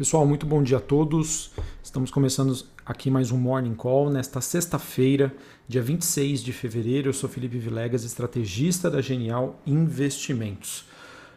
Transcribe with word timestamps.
Pessoal, 0.00 0.24
muito 0.24 0.46
bom 0.46 0.62
dia 0.62 0.78
a 0.78 0.80
todos. 0.80 1.50
Estamos 1.82 2.10
começando 2.10 2.58
aqui 2.86 3.10
mais 3.10 3.30
um 3.30 3.36
Morning 3.36 3.74
Call 3.74 4.08
nesta 4.08 4.40
sexta-feira, 4.40 5.30
dia 5.68 5.82
26 5.82 6.42
de 6.42 6.54
fevereiro. 6.54 7.10
Eu 7.10 7.12
sou 7.12 7.28
Felipe 7.28 7.58
Vilegas, 7.58 8.02
estrategista 8.02 8.90
da 8.90 9.02
Genial 9.02 9.60
Investimentos. 9.66 10.86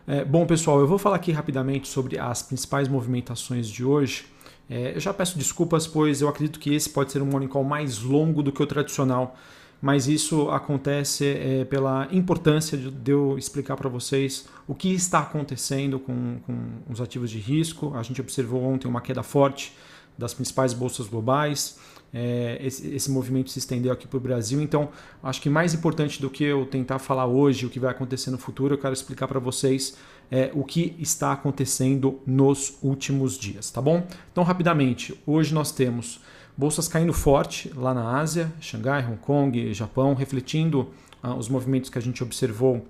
É, 0.08 0.24
bom, 0.24 0.46
pessoal, 0.46 0.80
eu 0.80 0.88
vou 0.88 0.98
falar 0.98 1.18
aqui 1.18 1.34
rapidamente 1.34 1.90
sobre 1.90 2.18
as 2.18 2.42
principais 2.42 2.88
movimentações 2.88 3.68
de 3.68 3.84
hoje. 3.84 4.28
É, 4.70 4.96
eu 4.96 5.00
já 5.02 5.14
peço 5.14 5.38
desculpas, 5.38 5.86
pois 5.86 6.22
eu 6.22 6.30
acredito 6.30 6.58
que 6.58 6.74
esse 6.74 6.90
pode 6.90 7.12
ser 7.12 7.22
um 7.22 7.26
Morning 7.26 7.50
Call 7.50 7.66
mais 7.66 8.00
longo 8.00 8.42
do 8.42 8.50
que 8.50 8.64
o 8.64 8.66
tradicional 8.66 9.36
mas 9.84 10.08
isso 10.08 10.50
acontece 10.50 11.26
é, 11.26 11.66
pela 11.66 12.08
importância 12.10 12.78
de, 12.78 13.12
eu 13.12 13.38
explicar 13.38 13.76
para 13.76 13.90
vocês 13.90 14.48
o 14.66 14.74
que 14.74 14.94
está 14.94 15.20
acontecendo 15.20 16.00
com, 16.00 16.38
com 16.48 16.70
os 16.90 17.02
ativos 17.02 17.30
de 17.30 17.38
risco. 17.38 17.94
A 17.94 18.02
gente 18.02 18.22
observou 18.22 18.64
ontem 18.64 18.88
uma 18.88 19.02
queda 19.02 19.22
forte 19.22 19.74
das 20.18 20.34
principais 20.34 20.72
bolsas 20.72 21.08
globais. 21.08 21.78
É, 22.14 22.60
esse, 22.62 22.96
esse, 22.96 23.12
movimento 23.12 23.50
se 23.50 23.60
estendeu 23.60 23.92
aqui 23.92 24.08
para 24.08 24.16
o 24.16 24.22
Brasil. 24.22 24.62
Então, 24.62 24.88
acho 25.22 25.42
que 25.42 25.50
mais 25.50 25.74
importante 25.74 26.22
do 26.22 26.30
que 26.30 26.46
eu 26.46 26.66
tentar 26.66 26.98
falar 26.98 27.26
hoje 27.26 27.66
o 27.66 27.70
que 27.70 27.78
vai 27.78 27.92
acontecer 27.92 28.32
no 28.32 28.38
futuro, 28.38 28.76
eu 28.76 28.78
quero 28.78 28.94
explicar 28.94 29.28
para 29.28 29.40
vocês 29.40 29.98
é, 30.32 30.50
o 30.54 30.64
que 30.64 30.96
está 30.98 31.34
acontecendo 31.34 32.22
nos 32.26 32.78
últimos 32.82 33.38
dias, 33.38 33.70
tá 33.70 33.82
bom? 33.82 34.08
Então, 34.32 34.46
rapidamente, 34.46 35.14
hoje 35.28 35.54
nós 35.54 35.74
temos 35.74 36.22
Bolsas 36.56 36.88
caindo 36.88 37.14
forte 37.14 37.72
lá 37.76 37.94
na 37.94 38.20
Ásia, 38.20 38.52
Xangai, 38.60 39.06
Hong 39.06 39.18
Kong, 39.18 39.74
Japão, 39.74 40.14
refletindo 40.14 40.92
ah, 41.22 41.34
os 41.34 41.50
movimentos 41.50 41.90
que 41.90 41.98
a 41.98 42.02
gente 42.02 42.22
observou 42.24 42.86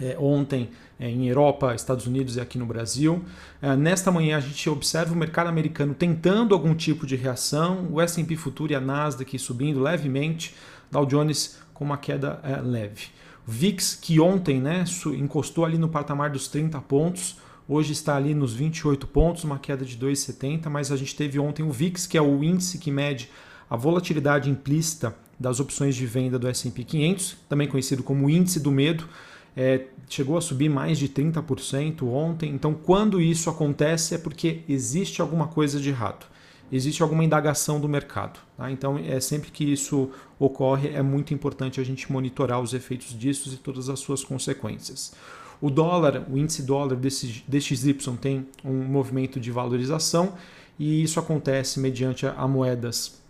é, 0.00 0.16
ontem 0.18 0.70
é, 1.00 1.08
em 1.08 1.28
Europa, 1.28 1.74
Estados 1.74 2.06
Unidos 2.06 2.36
e 2.36 2.40
aqui 2.40 2.58
no 2.58 2.66
Brasil. 2.66 3.24
É, 3.60 3.74
nesta 3.74 4.10
manhã 4.10 4.36
a 4.36 4.40
gente 4.40 4.68
observa 4.68 5.12
o 5.12 5.16
mercado 5.16 5.48
americano 5.48 5.94
tentando 5.94 6.54
algum 6.54 6.74
tipo 6.74 7.06
de 7.06 7.16
reação, 7.16 7.88
o 7.90 8.00
S&P 8.00 8.36
Futuro 8.36 8.72
e 8.72 8.74
a 8.76 8.80
Nasdaq 8.80 9.38
subindo 9.38 9.80
levemente, 9.80 10.54
Dow 10.90 11.06
Jones 11.06 11.58
com 11.74 11.84
uma 11.84 11.96
queda 11.96 12.40
leve. 12.64 13.08
VIX 13.46 13.94
que 13.94 14.18
ontem 14.20 14.60
né, 14.60 14.84
encostou 15.18 15.64
ali 15.64 15.78
no 15.78 15.88
patamar 15.88 16.30
dos 16.30 16.48
30 16.48 16.80
pontos, 16.80 17.38
Hoje 17.68 17.92
está 17.92 18.14
ali 18.16 18.32
nos 18.32 18.54
28 18.54 19.08
pontos, 19.08 19.42
uma 19.42 19.58
queda 19.58 19.84
de 19.84 19.98
2,70, 19.98 20.68
mas 20.68 20.92
a 20.92 20.96
gente 20.96 21.16
teve 21.16 21.38
ontem 21.40 21.64
o 21.64 21.70
VIX, 21.72 22.06
que 22.06 22.16
é 22.16 22.22
o 22.22 22.44
índice 22.44 22.78
que 22.78 22.92
mede 22.92 23.28
a 23.68 23.76
volatilidade 23.76 24.48
implícita 24.48 25.16
das 25.38 25.58
opções 25.58 25.96
de 25.96 26.06
venda 26.06 26.38
do 26.38 26.46
S&P 26.46 26.84
500, 26.84 27.36
também 27.48 27.66
conhecido 27.66 28.04
como 28.04 28.30
índice 28.30 28.60
do 28.60 28.70
medo, 28.70 29.08
é, 29.56 29.86
chegou 30.08 30.38
a 30.38 30.40
subir 30.40 30.68
mais 30.68 30.96
de 30.96 31.08
30% 31.08 32.04
ontem. 32.04 32.50
Então, 32.54 32.72
quando 32.72 33.20
isso 33.20 33.50
acontece 33.50 34.14
é 34.14 34.18
porque 34.18 34.60
existe 34.68 35.20
alguma 35.20 35.48
coisa 35.48 35.80
de 35.80 35.88
errado, 35.88 36.24
existe 36.70 37.02
alguma 37.02 37.24
indagação 37.24 37.80
do 37.80 37.88
mercado. 37.88 38.38
Tá? 38.56 38.70
Então, 38.70 38.96
é 38.96 39.18
sempre 39.18 39.50
que 39.50 39.64
isso 39.64 40.10
ocorre, 40.38 40.90
é 40.90 41.02
muito 41.02 41.34
importante 41.34 41.80
a 41.80 41.84
gente 41.84 42.12
monitorar 42.12 42.60
os 42.60 42.74
efeitos 42.74 43.18
disso 43.18 43.52
e 43.52 43.56
todas 43.56 43.88
as 43.88 43.98
suas 43.98 44.22
consequências. 44.22 45.12
O 45.60 45.70
dólar, 45.70 46.26
o 46.30 46.36
índice 46.36 46.62
dólar 46.62 46.96
DXY 46.96 47.94
tem 48.20 48.46
um 48.64 48.84
movimento 48.84 49.40
de 49.40 49.50
valorização 49.50 50.34
e 50.78 51.02
isso 51.02 51.18
acontece 51.18 51.80
mediante 51.80 52.26
a 52.26 52.46
moedas 52.46 53.20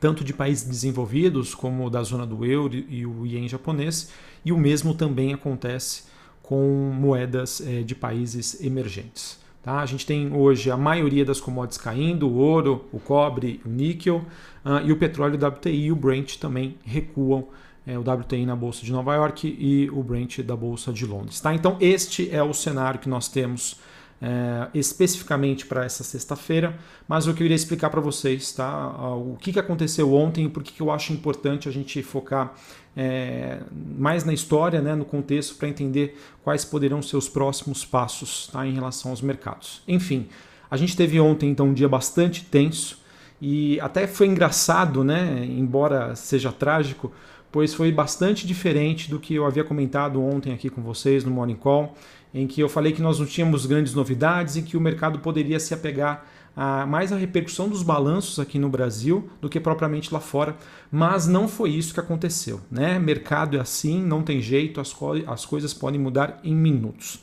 tanto 0.00 0.22
de 0.22 0.34
países 0.34 0.68
desenvolvidos 0.68 1.54
como 1.54 1.88
da 1.88 2.02
zona 2.02 2.26
do 2.26 2.44
euro 2.44 2.74
e 2.74 3.06
o 3.06 3.24
ien 3.24 3.48
japonês, 3.48 4.10
e 4.44 4.52
o 4.52 4.58
mesmo 4.58 4.92
também 4.92 5.32
acontece 5.32 6.02
com 6.42 6.92
moedas 6.94 7.62
eh, 7.66 7.82
de 7.82 7.94
países 7.94 8.62
emergentes. 8.62 9.38
Tá? 9.62 9.80
A 9.80 9.86
gente 9.86 10.04
tem 10.04 10.30
hoje 10.30 10.70
a 10.70 10.76
maioria 10.76 11.24
das 11.24 11.40
commodities 11.40 11.78
caindo, 11.78 12.28
o 12.28 12.34
ouro, 12.34 12.84
o 12.92 13.00
cobre, 13.00 13.62
o 13.64 13.68
níquel 13.70 14.16
uh, 14.62 14.84
e 14.84 14.92
o 14.92 14.98
petróleo 14.98 15.38
WTI 15.42 15.86
e 15.86 15.90
o 15.90 15.96
Brent 15.96 16.36
também 16.36 16.76
recuam 16.84 17.48
é, 17.86 17.98
o 17.98 18.00
WTI 18.00 18.46
na 18.46 18.56
Bolsa 18.56 18.84
de 18.84 18.92
Nova 18.92 19.14
York 19.14 19.46
e 19.58 19.90
o 19.90 20.02
Brent 20.02 20.40
da 20.40 20.56
Bolsa 20.56 20.92
de 20.92 21.06
Londres. 21.06 21.40
Tá? 21.40 21.54
Então, 21.54 21.76
este 21.80 22.30
é 22.34 22.42
o 22.42 22.52
cenário 22.52 23.00
que 23.00 23.08
nós 23.08 23.28
temos 23.28 23.78
é, 24.22 24.68
especificamente 24.72 25.66
para 25.66 25.84
essa 25.84 26.02
sexta-feira, 26.02 26.78
mas 27.06 27.26
eu 27.26 27.34
queria 27.34 27.54
explicar 27.54 27.90
para 27.90 28.00
vocês 28.00 28.52
tá, 28.52 29.14
o 29.14 29.36
que, 29.38 29.52
que 29.52 29.58
aconteceu 29.58 30.14
ontem 30.14 30.46
e 30.46 30.48
por 30.48 30.62
que, 30.62 30.72
que 30.72 30.80
eu 30.80 30.90
acho 30.90 31.12
importante 31.12 31.68
a 31.68 31.72
gente 31.72 32.02
focar 32.02 32.54
é, 32.96 33.58
mais 33.98 34.24
na 34.24 34.32
história, 34.32 34.80
né, 34.80 34.94
no 34.94 35.04
contexto, 35.04 35.56
para 35.56 35.68
entender 35.68 36.18
quais 36.42 36.64
poderão 36.64 37.02
ser 37.02 37.16
os 37.16 37.28
próximos 37.28 37.84
passos 37.84 38.48
tá, 38.52 38.66
em 38.66 38.72
relação 38.72 39.10
aos 39.10 39.20
mercados. 39.20 39.82
Enfim, 39.86 40.28
a 40.70 40.76
gente 40.76 40.96
teve 40.96 41.20
ontem 41.20 41.50
então 41.50 41.66
um 41.66 41.74
dia 41.74 41.88
bastante 41.88 42.44
tenso 42.44 42.98
e 43.40 43.78
até 43.80 44.06
foi 44.06 44.26
engraçado, 44.26 45.04
né, 45.04 45.44
embora 45.44 46.16
seja 46.16 46.50
trágico, 46.50 47.12
pois 47.54 47.72
foi 47.72 47.92
bastante 47.92 48.48
diferente 48.48 49.08
do 49.08 49.20
que 49.20 49.36
eu 49.36 49.46
havia 49.46 49.62
comentado 49.62 50.20
ontem 50.20 50.52
aqui 50.52 50.68
com 50.68 50.82
vocês 50.82 51.22
no 51.22 51.30
Morning 51.30 51.54
Call, 51.54 51.94
em 52.34 52.48
que 52.48 52.60
eu 52.60 52.68
falei 52.68 52.90
que 52.90 53.00
nós 53.00 53.20
não 53.20 53.26
tínhamos 53.26 53.64
grandes 53.64 53.94
novidades 53.94 54.56
e 54.56 54.62
que 54.62 54.76
o 54.76 54.80
mercado 54.80 55.20
poderia 55.20 55.60
se 55.60 55.72
apegar 55.72 56.26
a 56.56 56.84
mais 56.84 57.12
a 57.12 57.16
repercussão 57.16 57.68
dos 57.68 57.84
balanços 57.84 58.40
aqui 58.40 58.58
no 58.58 58.68
Brasil 58.68 59.30
do 59.40 59.48
que 59.48 59.60
propriamente 59.60 60.12
lá 60.12 60.18
fora, 60.18 60.56
mas 60.90 61.28
não 61.28 61.46
foi 61.46 61.70
isso 61.70 61.94
que 61.94 62.00
aconteceu. 62.00 62.60
Né? 62.68 62.98
Mercado 62.98 63.56
é 63.56 63.60
assim, 63.60 64.02
não 64.02 64.24
tem 64.24 64.40
jeito, 64.40 64.80
as, 64.80 64.92
co 64.92 65.12
as 65.24 65.46
coisas 65.46 65.72
podem 65.72 66.00
mudar 66.00 66.40
em 66.42 66.56
minutos. 66.56 67.20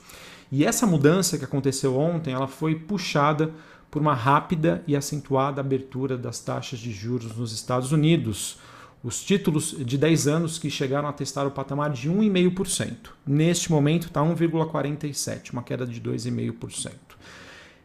E 0.50 0.64
essa 0.64 0.88
mudança 0.88 1.38
que 1.38 1.44
aconteceu 1.44 1.98
ontem, 1.98 2.34
ela 2.34 2.48
foi 2.48 2.76
puxada 2.76 3.52
por 3.92 4.02
uma 4.02 4.14
rápida 4.14 4.82
e 4.88 4.96
acentuada 4.96 5.60
abertura 5.60 6.18
das 6.18 6.40
taxas 6.40 6.80
de 6.80 6.94
juros 6.94 7.36
nos 7.36 7.52
Estados 7.52 7.92
Unidos 7.92 8.58
os 9.04 9.24
títulos 9.24 9.76
de 9.80 9.98
10 9.98 10.28
anos 10.28 10.60
que 10.60 10.70
chegaram 10.70 11.08
a 11.10 11.14
testar 11.14 11.46
o 11.48 11.52
patamar 11.52 11.90
de 11.92 12.10
1,5%. 12.10 13.12
Neste 13.26 13.72
momento 13.72 14.08
está 14.08 14.22
1,47%, 14.22 15.52
uma 15.52 15.64
queda 15.64 15.86
de 15.86 16.00
2,5%. 16.00 16.92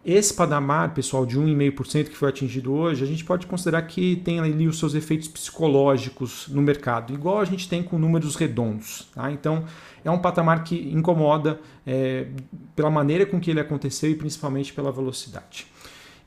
Esse 0.05 0.33
patamar, 0.33 0.95
pessoal, 0.95 1.27
de 1.27 1.37
1,5% 1.37 2.11
que 2.11 2.17
foi 2.17 2.29
atingido 2.29 2.73
hoje, 2.73 3.03
a 3.03 3.07
gente 3.07 3.25
pode 3.25 3.45
considerar 3.45 3.83
que 3.83 4.15
tem 4.15 4.39
ali 4.39 4.69
os 4.69 4.79
seus 4.79 4.95
efeitos 4.95 5.27
psicológicos 5.27 6.47
no 6.47 6.63
mercado, 6.63 7.13
igual 7.13 7.41
a 7.41 7.45
gente 7.45 7.69
tem 7.69 7.83
com 7.83 7.99
números 7.99 8.37
redondos. 8.37 9.09
Tá? 9.13 9.33
Então, 9.33 9.65
é 10.05 10.11
um 10.11 10.19
patamar 10.19 10.63
que 10.63 10.77
incomoda 10.93 11.59
é, 11.85 12.29
pela 12.77 12.89
maneira 12.89 13.27
com 13.27 13.41
que 13.41 13.51
ele 13.51 13.59
aconteceu 13.59 14.09
e 14.09 14.15
principalmente 14.15 14.73
pela 14.73 14.93
velocidade. 14.93 15.67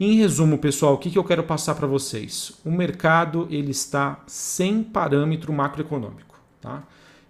Em 0.02 0.14
resumo, 0.14 0.58
pessoal, 0.58 0.94
o 0.94 0.98
que, 0.98 1.14
eu 1.18 1.24
quero 1.26 1.44
passar 1.44 1.76
para 1.76 1.86
vocês? 1.86 2.54
O 2.64 2.72
mercado 2.72 3.46
ele 3.52 3.72
está 3.72 4.24
sem 4.28 4.82
parâmetro 4.82 5.52
macroeconômico. 5.52 6.40
Tá? 6.62 6.84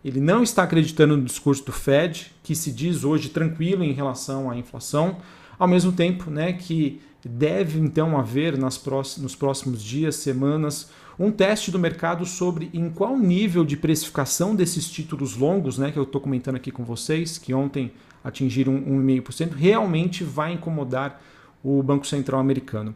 Ele 0.05 0.19
não 0.19 0.43
está 0.43 0.61
acreditando 0.61 1.17
no 1.17 1.23
discurso 1.23 1.65
do 1.65 1.71
Fed, 1.71 2.31
que 2.43 2.53
se 2.53 2.71
diz 2.71 3.03
hoje 3.03 3.29
tranquilo 3.29 3.83
em 3.83 3.91
relação 3.91 4.51
à 4.51 4.55
inflação, 4.55 5.17
ao 5.57 5.67
mesmo 5.67 5.91
tempo 5.91 6.29
né, 6.29 6.53
que 6.53 7.01
deve 7.25 7.79
então 7.79 8.15
haver 8.15 8.55
nas 8.55 8.77
próximos, 8.77 9.23
nos 9.23 9.35
próximos 9.35 9.81
dias, 9.81 10.17
semanas, 10.17 10.91
um 11.17 11.31
teste 11.31 11.71
do 11.71 11.79
mercado 11.79 12.23
sobre 12.23 12.69
em 12.71 12.87
qual 12.91 13.17
nível 13.17 13.65
de 13.65 13.75
precificação 13.75 14.55
desses 14.55 14.87
títulos 14.87 15.35
longos, 15.35 15.79
né, 15.79 15.91
que 15.91 15.97
eu 15.97 16.03
estou 16.03 16.21
comentando 16.21 16.57
aqui 16.57 16.69
com 16.69 16.83
vocês, 16.83 17.39
que 17.39 17.51
ontem 17.51 17.91
atingiram 18.23 18.73
1,5%, 18.79 19.53
realmente 19.53 20.23
vai 20.23 20.53
incomodar 20.53 21.19
o 21.63 21.81
Banco 21.83 22.07
Central 22.07 22.39
americano. 22.39 22.95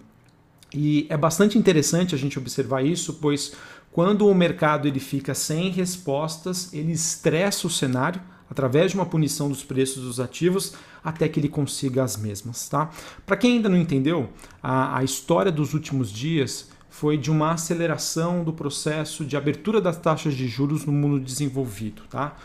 E 0.74 1.06
é 1.09 1.18
bastante 1.18 1.57
interessante 1.57 2.16
a 2.16 2.18
gente 2.18 2.40
observar 2.40 2.84
isso, 2.84 3.16
pois 3.16 3.53
quando 3.91 4.28
o 4.28 4.34
mercado 4.34 4.88
ele 4.88 5.00
fica 5.00 5.35
sem 5.35 5.69
respostas, 5.69 6.73
ele 6.73 6.91
estressa 6.91 7.68
o 7.68 7.69
cenário 7.69 8.19
através 8.50 8.91
de 8.91 8.97
uma 8.97 9.06
punição 9.06 9.50
dos 9.50 9.63
preços 9.63 10.03
dos 10.03 10.19
ativos 10.19 10.73
até 11.03 11.28
que 11.28 11.40
ele 11.40 11.50
consiga 11.50 12.03
as 12.03 12.17
mesmas. 12.17 12.67
Tá? 12.70 12.90
Para 13.26 13.38
quem 13.38 13.58
ainda 13.58 13.70
não 13.70 13.78
entendeu, 13.78 14.29
a, 14.61 14.97
a 14.97 15.03
história 15.03 15.52
dos 15.52 15.73
últimos 15.73 16.11
dias 16.11 16.70
foi 16.90 17.17
de 17.17 17.29
uma 17.29 17.52
aceleração 17.52 18.43
do 18.43 18.53
processo 18.53 19.26
de 19.26 19.35
abertura 19.35 19.82
das 19.82 19.97
taxas 19.97 20.35
de 20.35 20.47
juros 20.47 20.85
no 20.85 20.91
mundo 20.91 21.20
desenvolvido. 21.20 22.03
Tá? 22.09 22.35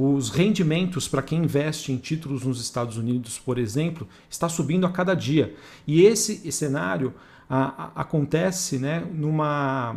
Os 0.00 0.30
rendimentos 0.30 1.08
para 1.08 1.20
quem 1.22 1.42
investe 1.42 1.90
em 1.90 1.96
títulos 1.96 2.44
nos 2.44 2.60
Estados 2.60 2.96
Unidos, 2.96 3.36
por 3.36 3.58
exemplo, 3.58 4.06
está 4.30 4.48
subindo 4.48 4.86
a 4.86 4.92
cada 4.92 5.12
dia. 5.12 5.56
E 5.88 6.02
esse 6.02 6.52
cenário 6.52 7.12
a, 7.50 7.90
a, 7.96 8.02
acontece 8.02 8.78
né, 8.78 9.04
numa, 9.12 9.96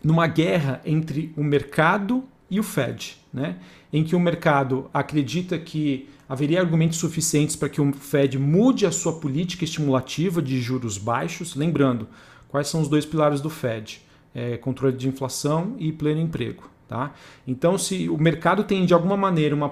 numa 0.00 0.28
guerra 0.28 0.80
entre 0.86 1.34
o 1.36 1.42
mercado 1.42 2.22
e 2.48 2.60
o 2.60 2.62
Fed, 2.62 3.16
né, 3.32 3.56
em 3.92 4.04
que 4.04 4.14
o 4.14 4.20
mercado 4.20 4.88
acredita 4.94 5.58
que 5.58 6.08
haveria 6.28 6.60
argumentos 6.60 6.98
suficientes 6.98 7.56
para 7.56 7.68
que 7.68 7.80
o 7.80 7.92
Fed 7.94 8.38
mude 8.38 8.86
a 8.86 8.92
sua 8.92 9.14
política 9.14 9.64
estimulativa 9.64 10.40
de 10.40 10.60
juros 10.60 10.98
baixos. 10.98 11.56
Lembrando, 11.56 12.06
quais 12.46 12.68
são 12.68 12.80
os 12.80 12.86
dois 12.86 13.04
pilares 13.04 13.40
do 13.40 13.50
Fed? 13.50 14.00
É, 14.32 14.56
controle 14.56 14.96
de 14.96 15.08
inflação 15.08 15.74
e 15.80 15.90
pleno 15.90 16.20
emprego. 16.20 16.75
Tá? 16.88 17.12
Então, 17.46 17.76
se 17.76 18.08
o 18.08 18.16
mercado 18.16 18.62
tem 18.62 18.86
de 18.86 18.94
alguma 18.94 19.16
maneira 19.16 19.54
uma, 19.54 19.68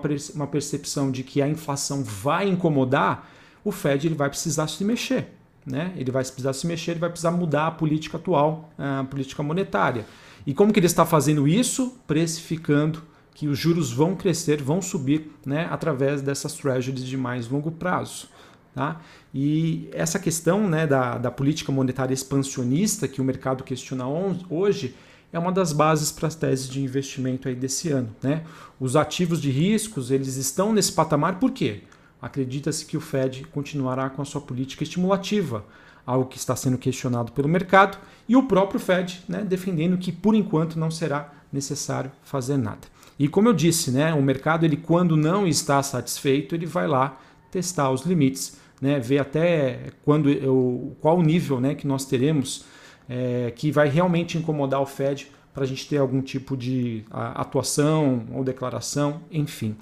percepção 0.47 1.13
de 1.13 1.23
que 1.23 1.41
a 1.41 1.49
inflação 1.49 2.03
vai 2.03 2.49
incomodar, 2.49 3.31
o 3.65 3.71
Fed 3.71 4.09
ele 4.09 4.17
vai 4.17 4.29
precisar 4.29 4.67
se 4.67 4.85
mexer. 4.85 5.29
né? 5.65 5.93
Ele 5.97 6.11
vai 6.11 6.25
precisar 6.25 6.53
se 6.53 6.67
mexer, 6.67 6.93
ele 6.93 7.01
vai 7.01 7.09
precisar 7.09 7.31
mudar 7.31 7.69
a 7.69 7.71
política 7.71 8.17
atual, 8.17 8.69
a 8.77 9.05
política 9.05 9.43
monetária. 9.43 10.07
E 10.47 10.53
como 10.53 10.73
que 10.73 10.79
ele 10.79 10.87
está 10.87 11.07
fazendo 11.07 11.47
isso? 11.47 11.97
Precificando 12.07 13.03
que 13.33 13.49
os 13.49 13.59
juros 13.59 13.93
vão 13.93 14.15
crescer, 14.15 14.63
vão 14.63 14.83
subir, 14.83 15.33
né, 15.45 15.67
através 15.71 16.21
dessas 16.21 16.55
treasuries 16.55 17.05
de 17.05 17.17
mais 17.17 17.49
longo 17.49 17.71
prazo. 17.71 18.29
Tá? 18.75 19.01
E 19.33 19.89
essa 19.93 20.19
questão 20.19 20.69
né, 20.69 20.87
da, 20.87 21.17
da 21.17 21.31
política 21.31 21.71
monetária 21.71 22.13
expansionista 22.13 23.07
que 23.07 23.21
o 23.21 23.25
mercado 23.25 23.63
questiona 23.63 24.05
hoje 24.51 24.95
é 25.35 25.39
uma 25.39 25.51
das 25.51 25.73
bases 25.73 26.13
para 26.13 26.29
as 26.29 26.37
teses 26.37 26.69
de 26.69 26.81
investimento 26.81 27.49
aí 27.49 27.57
desse 27.57 27.91
ano. 27.91 28.15
Né? 28.23 28.45
Os 28.79 28.95
ativos 28.95 29.43
de 29.43 29.51
riscos 29.51 30.13
eles 30.13 30.37
estão 30.37 30.73
nesse 30.73 30.93
patamar 30.93 31.41
por 31.41 31.51
quê? 31.51 31.83
Acredita-se 32.23 32.87
que 32.87 32.97
o 32.97 33.01
Fed 33.01 33.45
continuará 33.53 34.09
com 34.09 34.23
a 34.23 34.25
sua 34.25 34.41
política 34.41 34.85
estimulativa, 34.85 35.65
algo 36.07 36.29
que 36.29 36.39
está 36.39 36.55
sendo 36.55 36.79
questionado 36.79 37.33
pelo 37.33 37.49
mercado, 37.49 37.99
e 38.29 38.37
o 38.37 38.45
próprio 38.45 38.79
Fed 38.79 39.25
né, 39.29 39.43
defendendo 39.43 39.99
que 39.99 40.13
por 40.13 40.37
enquanto 40.37 40.79
não 40.79 40.91
será 40.91 41.33
necessário 41.53 42.13
fazer 42.23 42.57
nada. 42.57 42.87
E 43.19 43.27
como 43.27 43.49
eu 43.49 43.53
disse, 43.53 43.91
né, 43.91 44.15
o 44.15 44.23
mercado 44.23 44.65
ele 44.65 44.77
quando 44.77 45.17
não 45.17 45.49
está 45.49 45.83
satisfeito 45.83 46.55
ele 46.55 46.65
vai 46.65 46.87
lá 46.87 47.21
testar 47.51 47.91
os 47.91 48.03
limites, 48.03 48.57
né, 48.81 49.01
ver 49.01 49.19
até 49.19 49.91
quando 50.05 50.31
eu, 50.31 50.97
qual 51.01 51.19
o 51.19 51.23
nível 51.23 51.61
né, 51.61 51.75
que 51.75 51.89
nós 51.89 52.05
teremos 52.05 52.65
é, 53.09 53.53
que 53.55 53.71
vai 53.71 53.89
realmente 53.89 54.39
incomodar 54.39 54.81
o 54.81 54.87
Fed 54.87 55.29
para 55.53 55.65
a 55.65 55.67
gente 55.67 55.89
ter 55.89 55.99
algum 55.99 56.21
tipo 56.21 56.57
de 56.57 57.05
atuação 57.11 58.27
ou 58.33 58.43
declaração, 58.43 59.21
enfim. 59.31 59.77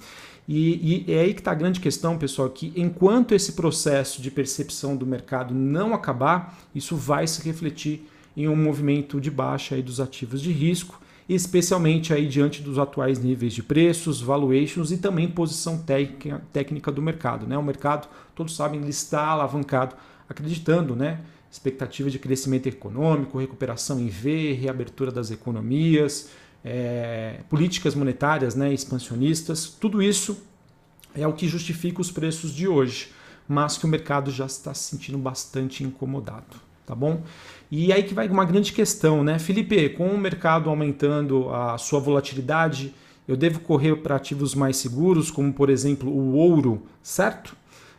E, 0.47 1.05
e 1.07 1.13
é 1.13 1.21
aí 1.21 1.33
que 1.33 1.39
está 1.39 1.51
a 1.51 1.55
grande 1.55 1.79
questão, 1.79 2.17
pessoal, 2.17 2.49
que 2.49 2.71
enquanto 2.75 3.33
esse 3.33 3.53
processo 3.53 4.21
de 4.21 4.29
percepção 4.29 4.95
do 4.95 5.05
mercado 5.05 5.53
não 5.53 5.93
acabar, 5.93 6.59
isso 6.75 6.95
vai 6.95 7.25
se 7.25 7.41
refletir 7.43 8.07
em 8.35 8.47
um 8.47 8.55
movimento 8.55 9.21
de 9.21 9.31
baixa 9.31 9.75
aí 9.75 9.81
dos 9.81 9.99
ativos 9.99 10.41
de 10.41 10.51
risco, 10.51 10.99
especialmente 11.29 12.13
aí 12.13 12.27
diante 12.27 12.61
dos 12.61 12.77
atuais 12.77 13.19
níveis 13.19 13.53
de 13.53 13.63
preços, 13.63 14.21
valuations 14.21 14.91
e 14.91 14.97
também 14.97 15.27
posição 15.27 15.83
técnica 16.51 16.91
do 16.91 17.01
mercado. 17.01 17.47
Né? 17.47 17.57
O 17.57 17.63
mercado, 17.63 18.07
todos 18.35 18.55
sabem, 18.55 18.81
ele 18.81 18.89
está 18.89 19.27
alavancado, 19.27 19.95
acreditando, 20.27 20.95
né? 20.95 21.21
Expectativa 21.53 22.09
de 22.09 22.17
crescimento 22.17 22.65
econômico, 22.65 23.37
recuperação 23.37 23.99
em 23.99 24.07
V, 24.07 24.53
reabertura 24.53 25.11
das 25.11 25.29
economias, 25.29 26.31
é, 26.65 27.41
políticas 27.47 27.93
monetárias 27.93 28.55
né, 28.55 28.73
expansionistas, 28.73 29.67
tudo 29.67 30.01
isso 30.01 30.35
é 31.13 31.27
o 31.27 31.33
que 31.33 31.47
justifica 31.47 32.01
os 32.01 32.09
preços 32.09 32.51
de 32.55 32.67
hoje, 32.67 33.11
mas 33.47 33.77
que 33.77 33.85
o 33.85 33.87
mercado 33.87 34.31
já 34.31 34.47
está 34.47 34.73
se 34.73 34.89
sentindo 34.89 35.19
bastante 35.19 35.83
incomodado, 35.83 36.57
tá 36.87 36.95
bom? 36.95 37.21
E 37.69 37.93
aí 37.93 38.01
que 38.01 38.15
vai 38.15 38.27
uma 38.27 38.45
grande 38.45 38.73
questão, 38.73 39.23
né, 39.23 39.37
Felipe? 39.37 39.89
Com 39.89 40.07
o 40.07 40.17
mercado 40.17 40.71
aumentando 40.71 41.53
a 41.53 41.77
sua 41.77 41.99
volatilidade, 41.99 42.95
eu 43.27 43.37
devo 43.37 43.59
correr 43.59 43.97
para 43.97 44.15
ativos 44.15 44.55
mais 44.55 44.77
seguros, 44.77 45.29
como 45.29 45.53
por 45.53 45.69
exemplo 45.69 46.09
o 46.09 46.33
ouro, 46.33 46.81
certo? 47.03 47.55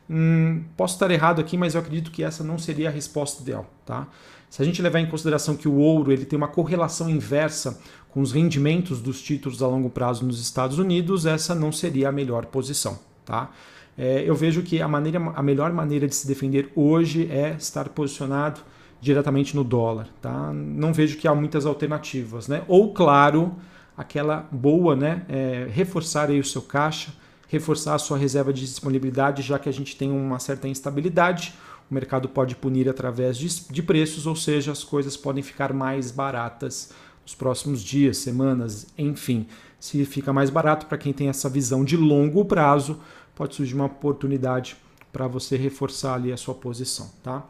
Hum, 0.08 0.64
posso 0.76 0.94
estar 0.94 1.10
errado 1.10 1.40
aqui, 1.40 1.56
mas 1.56 1.74
eu 1.74 1.80
acredito 1.80 2.10
que 2.10 2.22
essa 2.22 2.44
não 2.44 2.58
seria 2.58 2.88
a 2.88 2.92
resposta 2.92 3.42
ideal, 3.42 3.66
tá? 3.86 4.06
Se 4.50 4.62
a 4.62 4.64
gente 4.64 4.80
levar 4.80 5.00
em 5.00 5.06
consideração 5.06 5.56
que 5.56 5.66
o 5.66 5.74
ouro 5.76 6.12
ele 6.12 6.24
tem 6.24 6.36
uma 6.36 6.46
correlação 6.46 7.10
inversa 7.10 7.80
com 8.10 8.20
os 8.20 8.30
rendimentos 8.30 9.00
dos 9.00 9.20
títulos 9.20 9.60
a 9.62 9.66
longo 9.66 9.90
prazo 9.90 10.24
nos 10.24 10.40
Estados 10.40 10.78
Unidos, 10.78 11.26
essa 11.26 11.54
não 11.54 11.72
seria 11.72 12.10
a 12.10 12.12
melhor 12.12 12.46
posição. 12.46 12.98
Tá? 13.24 13.50
É, 13.98 14.22
eu 14.24 14.34
vejo 14.36 14.62
que 14.62 14.80
a, 14.80 14.86
maneira, 14.86 15.18
a 15.34 15.42
melhor 15.42 15.72
maneira 15.72 16.06
de 16.06 16.14
se 16.14 16.26
defender 16.26 16.70
hoje 16.76 17.28
é 17.32 17.56
estar 17.58 17.88
posicionado 17.88 18.60
diretamente 19.00 19.56
no 19.56 19.64
dólar. 19.64 20.06
Tá? 20.22 20.52
Não 20.52 20.92
vejo 20.92 21.16
que 21.16 21.26
há 21.26 21.34
muitas 21.34 21.66
alternativas. 21.66 22.46
Né? 22.46 22.62
Ou, 22.68 22.92
claro, 22.92 23.56
aquela 23.96 24.46
boa, 24.50 24.94
né? 24.94 25.22
É, 25.28 25.68
reforçar 25.70 26.30
aí 26.30 26.38
o 26.38 26.44
seu 26.44 26.62
caixa, 26.62 27.12
reforçar 27.48 27.94
a 27.94 27.98
sua 27.98 28.18
reserva 28.18 28.52
de 28.52 28.60
disponibilidade, 28.60 29.42
já 29.42 29.58
que 29.58 29.68
a 29.68 29.72
gente 29.72 29.96
tem 29.96 30.10
uma 30.10 30.38
certa 30.38 30.68
instabilidade. 30.68 31.54
O 31.90 31.94
mercado 31.94 32.28
pode 32.28 32.56
punir 32.56 32.88
através 32.88 33.36
de, 33.36 33.48
de 33.70 33.82
preços, 33.82 34.26
ou 34.26 34.34
seja, 34.34 34.72
as 34.72 34.82
coisas 34.82 35.16
podem 35.16 35.42
ficar 35.42 35.72
mais 35.72 36.10
baratas 36.10 36.92
nos 37.22 37.34
próximos 37.34 37.82
dias, 37.82 38.18
semanas, 38.18 38.86
enfim. 38.96 39.46
Se 39.78 40.04
fica 40.04 40.32
mais 40.32 40.50
barato 40.50 40.86
para 40.86 40.98
quem 40.98 41.12
tem 41.12 41.28
essa 41.28 41.48
visão 41.48 41.84
de 41.84 41.96
longo 41.96 42.44
prazo, 42.44 43.00
pode 43.34 43.54
surgir 43.54 43.74
uma 43.74 43.86
oportunidade 43.86 44.76
para 45.12 45.26
você 45.26 45.56
reforçar 45.56 46.14
ali 46.14 46.32
a 46.32 46.36
sua 46.36 46.54
posição, 46.54 47.10
tá? 47.22 47.46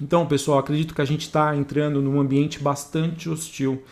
Então, 0.00 0.26
pessoal, 0.26 0.58
acredito 0.58 0.94
que 0.94 1.00
a 1.00 1.04
gente 1.04 1.22
está 1.22 1.56
entrando 1.56 2.02
num 2.02 2.20
ambiente 2.20 2.58
bastante 2.58 3.30
hostil, 3.30 3.82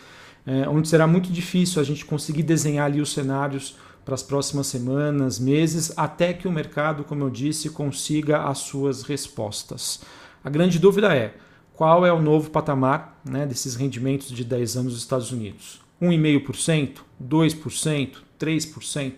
é, 0.45 0.67
onde 0.67 0.87
será 0.89 1.07
muito 1.07 1.31
difícil 1.31 1.81
a 1.81 1.85
gente 1.85 2.03
conseguir 2.03 2.43
desenhar 2.43 2.85
ali 2.85 2.99
os 2.99 3.13
cenários 3.13 3.77
para 4.05 4.15
as 4.15 4.23
próximas 4.23 4.67
semanas, 4.67 5.39
meses, 5.39 5.93
até 5.95 6.33
que 6.33 6.47
o 6.47 6.51
mercado, 6.51 7.03
como 7.03 7.23
eu 7.23 7.29
disse, 7.29 7.69
consiga 7.69 8.43
as 8.43 8.59
suas 8.59 9.03
respostas. 9.03 10.01
A 10.43 10.49
grande 10.49 10.77
dúvida 10.77 11.15
é: 11.15 11.35
qual 11.73 12.05
é 12.05 12.11
o 12.11 12.21
novo 12.21 12.49
patamar 12.49 13.21
né, 13.25 13.45
desses 13.45 13.75
rendimentos 13.75 14.29
de 14.29 14.43
10 14.43 14.77
anos 14.77 14.93
dos 14.93 15.01
Estados 15.01 15.31
Unidos. 15.31 15.81
1,5%, 16.01 16.97
2%, 17.23 18.09
3%. 18.39 19.13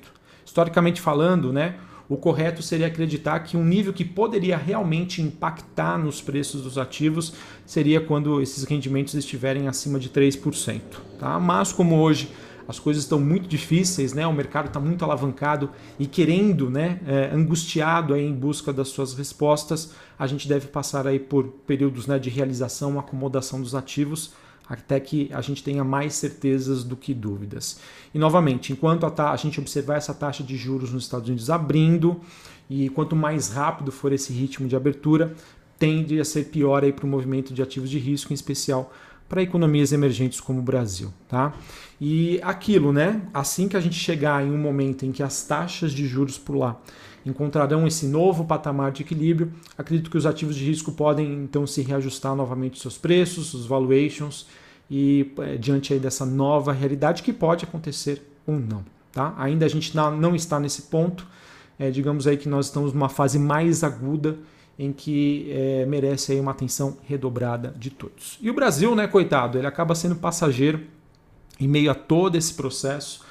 Historicamente 0.45 1.01
falando, 1.01 1.51
né, 1.51 1.75
o 2.07 2.15
correto 2.15 2.61
seria 2.61 2.87
acreditar 2.87 3.39
que 3.39 3.57
um 3.57 3.63
nível 3.63 3.91
que 3.91 4.05
poderia 4.05 4.55
realmente 4.55 5.21
impactar 5.21 5.97
nos 5.97 6.21
preços 6.21 6.61
dos 6.61 6.77
ativos 6.77 7.33
seria 7.65 7.99
quando 7.99 8.41
esses 8.41 8.63
rendimentos 8.63 9.15
estiverem 9.15 9.67
acima 9.67 9.99
de 9.99 10.09
3%. 10.09 10.81
Tá? 11.19 11.39
Mas 11.39 11.73
como 11.73 11.99
hoje 11.99 12.29
as 12.67 12.79
coisas 12.79 13.03
estão 13.03 13.19
muito 13.19 13.47
difíceis, 13.47 14.13
né? 14.13 14.25
O 14.25 14.33
mercado 14.33 14.67
está 14.67 14.79
muito 14.79 15.03
alavancado 15.03 15.69
e 15.99 16.07
querendo, 16.07 16.69
né? 16.69 16.99
É, 17.05 17.29
angustiado 17.33 18.13
aí 18.13 18.25
em 18.25 18.33
busca 18.33 18.73
das 18.73 18.89
suas 18.89 19.13
respostas, 19.13 19.93
a 20.17 20.25
gente 20.27 20.47
deve 20.47 20.67
passar 20.67 21.05
aí 21.05 21.19
por 21.19 21.45
períodos 21.67 22.07
né, 22.07 22.17
de 22.17 22.29
realização, 22.29 22.97
acomodação 22.99 23.61
dos 23.61 23.75
ativos, 23.75 24.33
até 24.67 24.99
que 24.99 25.29
a 25.31 25.41
gente 25.41 25.63
tenha 25.63 25.83
mais 25.83 26.15
certezas 26.15 26.83
do 26.83 26.95
que 26.95 27.13
dúvidas. 27.13 27.79
E 28.13 28.17
novamente, 28.17 28.73
enquanto 28.73 29.05
a, 29.05 29.31
a 29.31 29.35
gente 29.35 29.59
observar 29.59 29.97
essa 29.97 30.13
taxa 30.13 30.43
de 30.43 30.57
juros 30.57 30.91
nos 30.91 31.03
Estados 31.03 31.27
Unidos 31.27 31.49
abrindo 31.49 32.19
e 32.69 32.89
quanto 32.89 33.15
mais 33.15 33.49
rápido 33.49 33.91
for 33.91 34.11
esse 34.11 34.33
ritmo 34.33 34.67
de 34.67 34.75
abertura, 34.75 35.35
tende 35.77 36.19
a 36.19 36.25
ser 36.25 36.45
pior 36.45 36.89
para 36.93 37.05
o 37.05 37.09
movimento 37.09 37.53
de 37.53 37.61
ativos 37.61 37.89
de 37.89 37.99
risco, 37.99 38.31
em 38.31 38.35
especial 38.35 38.91
para 39.27 39.41
economias 39.41 39.91
emergentes 39.91 40.39
como 40.39 40.59
o 40.59 40.61
Brasil, 40.61 41.11
tá? 41.27 41.53
E 41.99 42.39
aquilo, 42.43 42.91
né? 42.91 43.21
Assim 43.33 43.67
que 43.67 43.77
a 43.77 43.79
gente 43.79 43.95
chegar 43.95 44.45
em 44.45 44.51
um 44.51 44.57
momento 44.57 45.05
em 45.05 45.11
que 45.11 45.23
as 45.23 45.43
taxas 45.43 45.91
de 45.91 46.05
juros 46.05 46.37
por 46.37 46.55
lá 46.57 46.79
encontrarão 47.25 47.87
esse 47.87 48.05
novo 48.05 48.45
patamar 48.45 48.91
de 48.91 49.01
equilíbrio, 49.01 49.51
acredito 49.77 50.11
que 50.11 50.17
os 50.17 50.25
ativos 50.25 50.55
de 50.55 50.63
risco 50.63 50.91
podem 50.91 51.43
então 51.43 51.65
se 51.65 51.81
reajustar 51.81 52.35
novamente 52.35 52.79
seus 52.79 52.97
preços, 52.97 53.53
os 53.53 53.65
valuations 53.65 54.45
e 54.89 55.33
é, 55.39 55.57
diante 55.57 55.91
aí 55.91 55.99
dessa 55.99 56.25
nova 56.25 56.71
realidade 56.71 57.23
que 57.23 57.33
pode 57.33 57.65
acontecer 57.65 58.21
ou 58.45 58.59
não, 58.59 58.85
tá? 59.11 59.33
Ainda 59.37 59.65
a 59.65 59.69
gente 59.69 59.95
não 59.95 60.35
está 60.35 60.59
nesse 60.59 60.83
ponto, 60.83 61.25
é, 61.79 61.89
digamos 61.89 62.27
aí 62.27 62.37
que 62.37 62.47
nós 62.47 62.67
estamos 62.67 62.93
numa 62.93 63.09
fase 63.09 63.39
mais 63.39 63.83
aguda 63.83 64.37
em 64.77 64.91
que 64.91 65.49
é, 65.51 65.85
merece 65.85 66.33
aí 66.33 66.39
uma 66.39 66.51
atenção 66.51 66.97
redobrada 67.03 67.73
de 67.77 67.89
todos. 67.89 68.37
E 68.41 68.49
o 68.49 68.53
Brasil, 68.53 68.93
né, 68.95 69.07
coitado, 69.07 69.57
ele 69.57 69.67
acaba 69.67 69.95
sendo 69.95 70.15
passageiro 70.15 70.81
em 71.59 71.67
meio 71.67 71.89
a 71.89 71.95
todo 71.95 72.35
esse 72.35 72.53
processo, 72.53 73.23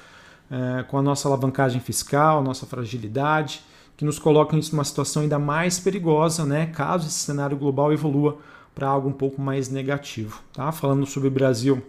é, 0.49 0.83
com 0.83 0.97
a 0.97 1.01
nossa 1.01 1.27
alavancagem 1.27 1.79
fiscal, 1.79 2.43
nossa 2.43 2.65
fragilidade, 2.65 3.61
que 3.95 4.03
nos 4.03 4.19
coloca 4.19 4.55
em 4.55 4.61
uma 4.73 4.83
situação 4.83 5.21
ainda 5.21 5.39
mais 5.39 5.79
perigosa, 5.79 6.45
né, 6.45 6.65
caso 6.67 7.07
esse 7.07 7.19
cenário 7.19 7.55
global 7.55 7.93
evolua 7.93 8.39
para 8.73 8.87
algo 8.87 9.07
um 9.07 9.13
pouco 9.13 9.41
mais 9.41 9.69
negativo. 9.69 10.41
Tá? 10.51 10.71
Falando 10.71 11.05
sobre 11.05 11.29
o 11.29 11.31
Brasil, 11.31 11.81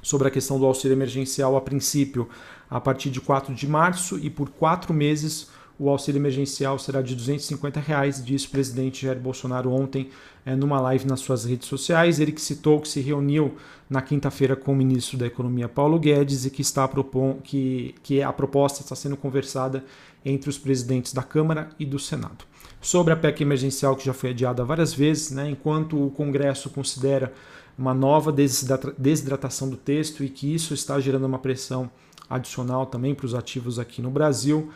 sobre 0.00 0.28
a 0.28 0.30
questão 0.30 0.58
do 0.58 0.64
auxílio 0.64 0.94
emergencial 0.94 1.56
a 1.56 1.60
princípio, 1.60 2.28
a 2.70 2.80
partir 2.80 3.10
de 3.10 3.20
4 3.20 3.54
de 3.54 3.66
março 3.66 4.18
e 4.18 4.30
por 4.30 4.48
quatro 4.48 4.94
meses 4.94 5.50
o 5.78 5.90
auxílio 5.90 6.18
emergencial 6.18 6.78
será 6.78 7.02
de 7.02 7.14
250 7.14 7.80
reais, 7.80 8.24
disse 8.24 8.46
o 8.46 8.50
presidente 8.50 9.04
Jair 9.04 9.18
Bolsonaro 9.18 9.70
ontem 9.70 10.08
é, 10.44 10.56
numa 10.56 10.80
live 10.80 11.06
nas 11.06 11.20
suas 11.20 11.44
redes 11.44 11.68
sociais. 11.68 12.18
Ele 12.18 12.32
que 12.32 12.40
citou 12.40 12.80
que 12.80 12.88
se 12.88 13.00
reuniu 13.00 13.56
na 13.88 14.00
quinta-feira 14.00 14.56
com 14.56 14.72
o 14.72 14.76
ministro 14.76 15.18
da 15.18 15.26
Economia 15.26 15.68
Paulo 15.68 15.98
Guedes 15.98 16.46
e 16.46 16.50
que, 16.50 16.62
está 16.62 16.88
propon 16.88 17.34
que, 17.42 17.94
que 18.02 18.22
a 18.22 18.32
proposta 18.32 18.80
está 18.80 18.96
sendo 18.96 19.16
conversada 19.16 19.84
entre 20.24 20.48
os 20.48 20.58
presidentes 20.58 21.12
da 21.12 21.22
Câmara 21.22 21.68
e 21.78 21.84
do 21.84 21.98
Senado. 21.98 22.44
Sobre 22.80 23.12
a 23.12 23.16
PEC 23.16 23.42
emergencial, 23.42 23.96
que 23.96 24.06
já 24.06 24.12
foi 24.12 24.30
adiada 24.30 24.64
várias 24.64 24.94
vezes, 24.94 25.30
né, 25.30 25.50
enquanto 25.50 26.04
o 26.04 26.10
Congresso 26.10 26.70
considera 26.70 27.32
uma 27.78 27.92
nova 27.92 28.32
desidratação 28.32 29.68
do 29.68 29.76
texto 29.76 30.24
e 30.24 30.28
que 30.28 30.52
isso 30.54 30.72
está 30.72 30.98
gerando 30.98 31.26
uma 31.26 31.38
pressão 31.38 31.90
adicional 32.28 32.86
também 32.86 33.14
para 33.14 33.26
os 33.26 33.34
ativos 33.34 33.78
aqui 33.78 34.00
no 34.00 34.10
Brasil. 34.10 34.70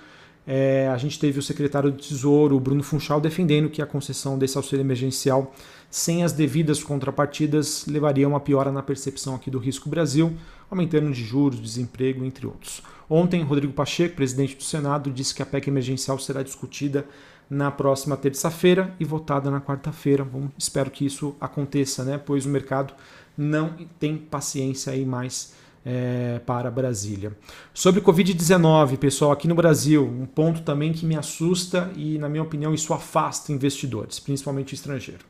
É, 0.46 0.88
a 0.88 0.96
gente 0.96 1.18
teve 1.18 1.38
o 1.38 1.42
secretário 1.42 1.90
do 1.90 1.98
Tesouro, 1.98 2.58
Bruno 2.58 2.82
Funchal, 2.82 3.20
defendendo 3.20 3.68
que 3.68 3.82
a 3.82 3.86
concessão 3.86 4.38
desse 4.38 4.56
auxílio 4.56 4.82
emergencial 4.82 5.54
sem 5.90 6.22
as 6.22 6.32
devidas 6.32 6.82
contrapartidas 6.82 7.84
levaria 7.86 8.24
a 8.24 8.28
uma 8.28 8.40
piora 8.40 8.70
na 8.70 8.82
percepção 8.82 9.34
aqui 9.34 9.50
do 9.50 9.58
risco 9.58 9.88
Brasil, 9.88 10.32
aumentando 10.70 11.10
de 11.12 11.24
juros, 11.24 11.60
desemprego, 11.60 12.24
entre 12.24 12.46
outros. 12.46 12.82
Ontem, 13.08 13.42
Rodrigo 13.42 13.72
Pacheco, 13.72 14.14
presidente 14.14 14.56
do 14.56 14.62
Senado, 14.62 15.10
disse 15.10 15.34
que 15.34 15.42
a 15.42 15.46
PEC 15.46 15.68
emergencial 15.68 16.16
será 16.18 16.44
discutida 16.44 17.04
na 17.50 17.68
próxima 17.68 18.16
terça-feira 18.16 18.94
e 19.00 19.04
votada 19.04 19.50
na 19.50 19.60
quarta-feira. 19.60 20.24
Espero 20.56 20.90
que 20.92 21.04
isso 21.04 21.34
aconteça, 21.40 22.04
né? 22.04 22.20
Pois 22.24 22.46
o 22.46 22.48
mercado 22.48 22.94
não 23.36 23.74
tem 23.98 24.16
paciência 24.16 24.92
aí 24.92 25.04
mais 25.04 25.52
é, 25.84 26.40
para 26.44 26.70
Brasília. 26.70 27.36
Sobre 27.72 28.00
Covid-19, 28.00 28.96
pessoal, 28.98 29.32
aqui 29.32 29.48
no 29.48 29.54
Brasil, 29.54 30.04
um 30.04 30.26
ponto 30.26 30.62
também 30.62 30.92
que 30.92 31.06
me 31.06 31.16
assusta 31.16 31.90
e, 31.96 32.18
na 32.18 32.28
minha 32.28 32.42
opinião, 32.42 32.74
isso 32.74 32.92
afasta 32.92 33.52
investidores, 33.52 34.18
principalmente 34.18 34.74
estrangeiro. 34.74 35.24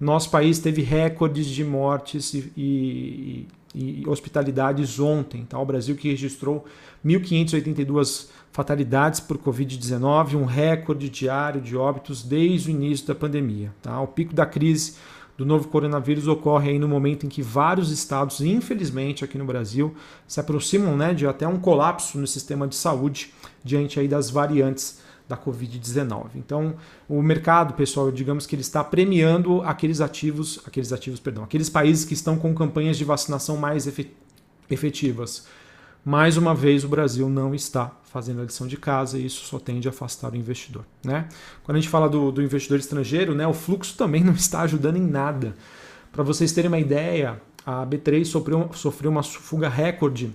Nosso 0.00 0.30
país 0.30 0.58
teve 0.58 0.82
recordes 0.82 1.46
de 1.46 1.62
mortes 1.62 2.34
e, 2.34 2.52
e, 2.56 3.48
e 3.74 4.08
hospitalidades 4.08 4.98
ontem. 4.98 5.44
Tá? 5.44 5.58
O 5.60 5.64
Brasil 5.64 5.94
que 5.94 6.08
registrou 6.08 6.64
1.582 7.06 8.28
fatalidades 8.50 9.20
por 9.20 9.38
Covid-19, 9.38 10.34
um 10.34 10.44
recorde 10.44 11.08
diário 11.08 11.60
de 11.60 11.76
óbitos 11.76 12.22
desde 12.22 12.68
o 12.68 12.70
início 12.72 13.06
da 13.06 13.14
pandemia. 13.14 13.72
Tá? 13.80 14.00
O 14.00 14.08
pico 14.08 14.34
da 14.34 14.44
crise 14.44 14.96
do 15.42 15.46
novo 15.46 15.66
coronavírus 15.66 16.28
ocorre 16.28 16.70
aí 16.70 16.78
no 16.78 16.86
momento 16.86 17.26
em 17.26 17.28
que 17.28 17.42
vários 17.42 17.90
estados, 17.90 18.40
infelizmente 18.40 19.24
aqui 19.24 19.36
no 19.36 19.44
Brasil, 19.44 19.92
se 20.26 20.38
aproximam 20.38 20.96
né, 20.96 21.12
de 21.12 21.26
até 21.26 21.48
um 21.48 21.58
colapso 21.58 22.16
no 22.16 22.28
sistema 22.28 22.68
de 22.68 22.76
saúde 22.76 23.34
diante 23.64 23.98
aí 23.98 24.06
das 24.06 24.30
variantes 24.30 25.00
da 25.28 25.36
Covid-19. 25.36 26.26
Então, 26.36 26.76
o 27.08 27.20
mercado, 27.20 27.74
pessoal, 27.74 28.12
digamos 28.12 28.46
que 28.46 28.54
ele 28.54 28.62
está 28.62 28.84
premiando 28.84 29.62
aqueles 29.62 30.00
ativos, 30.00 30.60
aqueles 30.64 30.92
ativos, 30.92 31.18
perdão, 31.18 31.42
aqueles 31.42 31.68
países 31.68 32.04
que 32.04 32.14
estão 32.14 32.38
com 32.38 32.54
campanhas 32.54 32.96
de 32.96 33.04
vacinação 33.04 33.56
mais 33.56 33.88
efetivas. 34.70 35.46
Mais 36.04 36.36
uma 36.36 36.54
vez, 36.54 36.82
o 36.82 36.88
Brasil 36.88 37.28
não 37.28 37.54
está 37.54 37.92
fazendo 38.04 38.40
a 38.40 38.44
lição 38.44 38.66
de 38.66 38.76
casa 38.76 39.18
e 39.18 39.24
isso 39.24 39.44
só 39.46 39.58
tende 39.58 39.88
a 39.88 39.90
afastar 39.90 40.32
o 40.32 40.36
investidor. 40.36 40.84
Né? 41.04 41.28
Quando 41.62 41.76
a 41.76 41.80
gente 41.80 41.88
fala 41.88 42.08
do, 42.08 42.32
do 42.32 42.42
investidor 42.42 42.78
estrangeiro, 42.78 43.34
né, 43.34 43.46
o 43.46 43.54
fluxo 43.54 43.96
também 43.96 44.22
não 44.24 44.34
está 44.34 44.62
ajudando 44.62 44.96
em 44.96 45.06
nada. 45.06 45.54
Para 46.10 46.22
vocês 46.22 46.52
terem 46.52 46.68
uma 46.68 46.78
ideia, 46.78 47.40
a 47.64 47.86
B3 47.86 48.24
sofreu, 48.24 48.68
sofreu 48.74 49.10
uma 49.10 49.22
fuga 49.22 49.68
recorde 49.68 50.34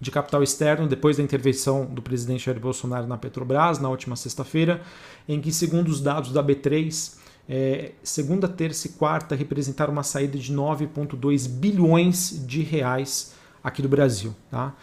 de 0.00 0.10
capital 0.10 0.42
externo 0.42 0.86
depois 0.86 1.16
da 1.16 1.22
intervenção 1.22 1.84
do 1.86 2.02
presidente 2.02 2.44
Jair 2.44 2.60
Bolsonaro 2.60 3.06
na 3.06 3.16
Petrobras 3.16 3.78
na 3.78 3.88
última 3.88 4.16
sexta-feira, 4.16 4.82
em 5.28 5.40
que, 5.40 5.52
segundo 5.52 5.88
os 5.88 6.00
dados 6.00 6.32
da 6.32 6.42
B3, 6.42 7.16
é, 7.48 7.92
segunda, 8.02 8.46
terça 8.46 8.86
e 8.86 8.90
quarta 8.90 9.34
representaram 9.34 9.92
uma 9.92 10.02
saída 10.02 10.38
de 10.38 10.52
9,2 10.52 11.48
bilhões 11.48 12.44
de 12.46 12.62
reais 12.62 13.37
aqui 13.62 13.82
do 13.82 13.88
Brasil. 13.88 14.34
Tá? 14.50 14.74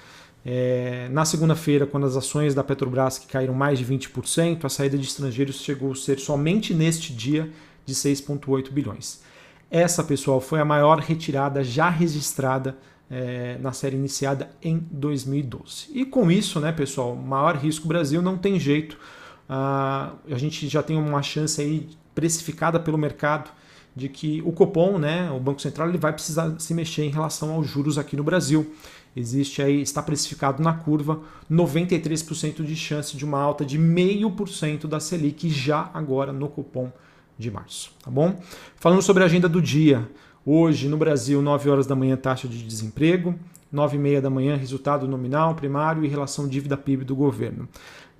É, 0.46 1.10
na 1.12 1.26
segunda-feira, 1.26 1.88
quando 1.88 2.06
as 2.06 2.16
ações 2.16 2.54
da 2.54 2.64
Petrobras 2.64 3.18
que 3.18 3.28
caíram 3.28 3.54
mais 3.54 3.80
de 3.80 3.86
20%, 3.86 4.64
a 4.64 4.70
saída 4.70 4.98
de 4.98 5.06
estrangeiros 5.06 5.62
chegou 5.62 5.92
a 5.92 5.96
ser 5.96 6.20
somente 6.20 6.74
neste 6.74 7.12
dia 7.12 7.50
de 7.86 7.96
6,8 7.96 8.70
bilhões. 8.72 9.22
Essa, 9.72 10.04
pessoal, 10.04 10.40
foi 10.40 10.60
a 10.60 10.66
maior 10.66 11.00
retirada 11.00 11.64
já 11.64 11.90
registrada 11.90 12.78
é, 13.10 13.58
na 13.60 13.74
série 13.74 13.96
iniciada 13.96 14.52
em 14.62 14.78
2012. 14.92 15.88
E 15.94 16.06
com 16.06 16.30
isso, 16.30 16.60
né, 16.60 16.72
pessoal, 16.72 17.16
maior 17.16 17.56
risco 17.56 17.88
Brasil 17.88 18.22
não 18.22 18.38
tem 18.38 18.60
jeito. 18.60 18.98
Ah, 19.50 20.14
a 20.30 20.38
gente 20.38 20.68
já 20.68 20.82
tem 20.82 20.98
uma 20.98 21.22
chance 21.22 21.60
aí 21.62 21.90
precificada 22.14 22.80
pelo 22.80 22.98
mercado 22.98 23.52
de 23.96 24.10
que 24.10 24.42
o 24.46 24.52
Copom, 24.52 24.98
né, 24.98 25.32
o 25.32 25.40
Banco 25.40 25.62
Central, 25.62 25.88
ele 25.88 25.98
vai 25.98 26.12
precisar 26.12 26.54
se 26.60 26.74
mexer 26.74 27.04
em 27.04 27.10
relação 27.10 27.52
aos 27.52 27.68
juros 27.68 27.98
aqui 27.98 28.18
no 28.18 28.24
Brasil. 28.24 28.74
Existe 29.16 29.62
aí, 29.62 29.82
está 29.82 30.04
precificado 30.04 30.62
na 30.62 30.74
curva, 30.74 31.22
93% 31.50 32.64
de 32.66 32.76
chance 32.76 33.16
de 33.16 33.24
uma 33.24 33.40
alta 33.40 33.64
de 33.64 33.80
0,5% 33.80 34.88
da 34.88 35.00
Selic 35.00 35.50
já 35.50 35.90
agora 35.94 36.34
no 36.34 36.50
cupom 36.50 36.92
de 37.38 37.50
março, 37.50 37.92
tá 38.04 38.12
bom? 38.12 38.38
Falando 38.76 39.02
sobre 39.02 39.24
a 39.24 39.26
agenda 39.26 39.48
do 39.48 39.62
dia, 39.62 40.10
hoje 40.46 40.90
no 40.90 40.98
Brasil, 40.98 41.42
9 41.42 41.70
horas 41.70 41.88
da 41.88 41.96
manhã, 41.96 42.18
taxa 42.18 42.48
de 42.50 42.62
desemprego, 42.62 43.36
9 43.72 43.96
e 43.96 44.00
meia 44.00 44.22
da 44.22 44.30
manhã, 44.30 44.58
resultado 44.58 45.08
nominal, 45.08 45.56
primário 45.56 46.04
e 46.04 46.10
relação 46.10 46.46
dívida 46.46 46.76
PIB 46.76 47.06
do 47.06 47.16
governo. 47.16 47.70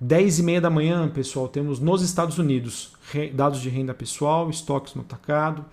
10 0.00 0.38
e 0.38 0.42
meia 0.42 0.60
da 0.62 0.70
manhã, 0.70 1.08
pessoal, 1.08 1.48
temos 1.48 1.78
nos 1.78 2.00
Estados 2.00 2.38
Unidos 2.38 2.95
dados 3.32 3.60
de 3.60 3.68
renda 3.68 3.94
pessoal, 3.94 4.50
estoques 4.50 4.94
no 4.94 5.02
atacado, 5.02 5.64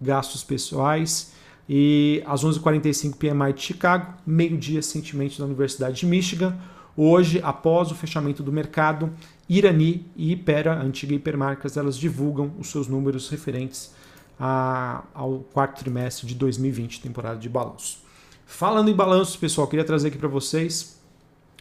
gastos 0.00 0.44
pessoais 0.44 1.32
e 1.68 2.22
às 2.26 2.44
11h45 2.44 3.16
PMI 3.16 3.52
de 3.52 3.62
Chicago, 3.62 4.14
meio-dia 4.26 4.82
sentimentos 4.82 5.38
da 5.38 5.44
Universidade 5.44 6.00
de 6.00 6.06
Michigan. 6.06 6.58
Hoje, 6.96 7.40
após 7.42 7.90
o 7.90 7.94
fechamento 7.94 8.42
do 8.42 8.52
mercado, 8.52 9.10
Irani 9.48 10.06
e 10.16 10.32
Ipera, 10.32 10.74
antiga 10.74 11.14
hipermarcas, 11.14 11.76
elas 11.76 11.96
divulgam 11.96 12.52
os 12.58 12.70
seus 12.70 12.88
números 12.88 13.28
referentes 13.30 13.94
a, 14.38 15.02
ao 15.14 15.38
quarto 15.52 15.78
trimestre 15.78 16.26
de 16.26 16.34
2020, 16.34 17.00
temporada 17.00 17.38
de 17.38 17.48
balanço. 17.48 18.00
Falando 18.44 18.90
em 18.90 18.94
balanços, 18.94 19.36
pessoal, 19.36 19.66
queria 19.66 19.84
trazer 19.84 20.08
aqui 20.08 20.18
para 20.18 20.28
vocês 20.28 21.00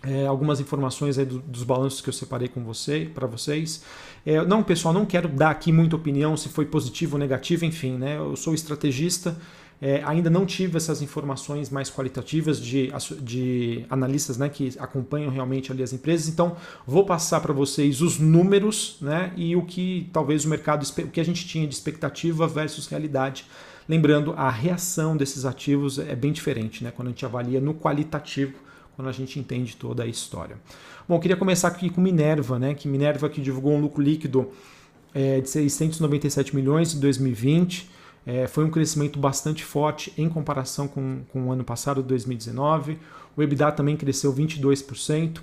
é, 0.03 0.25
algumas 0.25 0.59
informações 0.59 1.17
do, 1.17 1.39
dos 1.39 1.63
balanços 1.63 2.01
que 2.01 2.09
eu 2.09 2.13
separei 2.13 2.47
com 2.47 2.63
você, 2.63 3.09
para 3.13 3.27
vocês. 3.27 3.83
É, 4.25 4.43
não, 4.45 4.63
pessoal, 4.63 4.93
não 4.93 5.05
quero 5.05 5.27
dar 5.27 5.51
aqui 5.51 5.71
muita 5.71 5.95
opinião 5.95 6.35
se 6.35 6.49
foi 6.49 6.65
positivo 6.65 7.15
ou 7.15 7.19
negativo, 7.19 7.65
enfim, 7.65 7.97
né? 7.97 8.17
Eu 8.17 8.35
sou 8.35 8.53
estrategista, 8.53 9.37
é, 9.81 10.03
ainda 10.05 10.29
não 10.29 10.45
tive 10.45 10.77
essas 10.77 11.01
informações 11.01 11.71
mais 11.71 11.89
qualitativas 11.89 12.61
de, 12.61 12.91
de 13.19 13.83
analistas 13.89 14.37
né, 14.37 14.47
que 14.47 14.71
acompanham 14.77 15.31
realmente 15.31 15.71
ali 15.71 15.81
as 15.81 15.91
empresas. 15.91 16.27
Então, 16.27 16.55
vou 16.85 17.03
passar 17.03 17.41
para 17.41 17.51
vocês 17.51 17.99
os 17.99 18.19
números 18.19 18.97
né, 19.01 19.33
e 19.35 19.55
o 19.55 19.63
que 19.63 20.07
talvez 20.13 20.45
o 20.45 20.49
mercado, 20.49 20.83
o 20.83 21.07
que 21.07 21.19
a 21.19 21.25
gente 21.25 21.47
tinha 21.47 21.67
de 21.67 21.73
expectativa 21.73 22.47
versus 22.47 22.85
realidade. 22.85 23.47
Lembrando, 23.89 24.33
a 24.37 24.51
reação 24.51 25.17
desses 25.17 25.45
ativos 25.45 25.97
é 25.97 26.15
bem 26.15 26.31
diferente 26.31 26.83
né, 26.83 26.93
quando 26.95 27.07
a 27.07 27.11
gente 27.11 27.25
avalia 27.25 27.59
no 27.59 27.73
qualitativo, 27.73 28.53
quando 28.95 29.07
a 29.07 29.11
gente 29.11 29.39
entende 29.39 29.75
toda 29.75 30.03
a 30.03 30.07
história. 30.07 30.57
Bom, 31.07 31.19
queria 31.19 31.37
começar 31.37 31.67
aqui 31.67 31.89
com 31.89 32.01
Minerva, 32.01 32.59
né, 32.59 32.73
que 32.73 32.87
Minerva 32.87 33.29
que 33.29 33.41
divulgou 33.41 33.73
um 33.73 33.81
lucro 33.81 34.01
líquido 34.01 34.49
é, 35.13 35.41
de 35.41 35.49
697 35.49 36.55
milhões 36.55 36.93
em 36.93 36.99
2020 36.99 37.89
é, 38.25 38.47
foi 38.47 38.63
um 38.63 38.69
crescimento 38.69 39.19
bastante 39.19 39.63
forte 39.63 40.13
em 40.17 40.29
comparação 40.29 40.87
com, 40.87 41.21
com 41.31 41.47
o 41.47 41.51
ano 41.51 41.63
passado, 41.63 42.03
2019. 42.03 42.99
O 43.35 43.41
EBITDA 43.41 43.71
também 43.71 43.97
cresceu 43.97 44.33
22% 44.33 45.41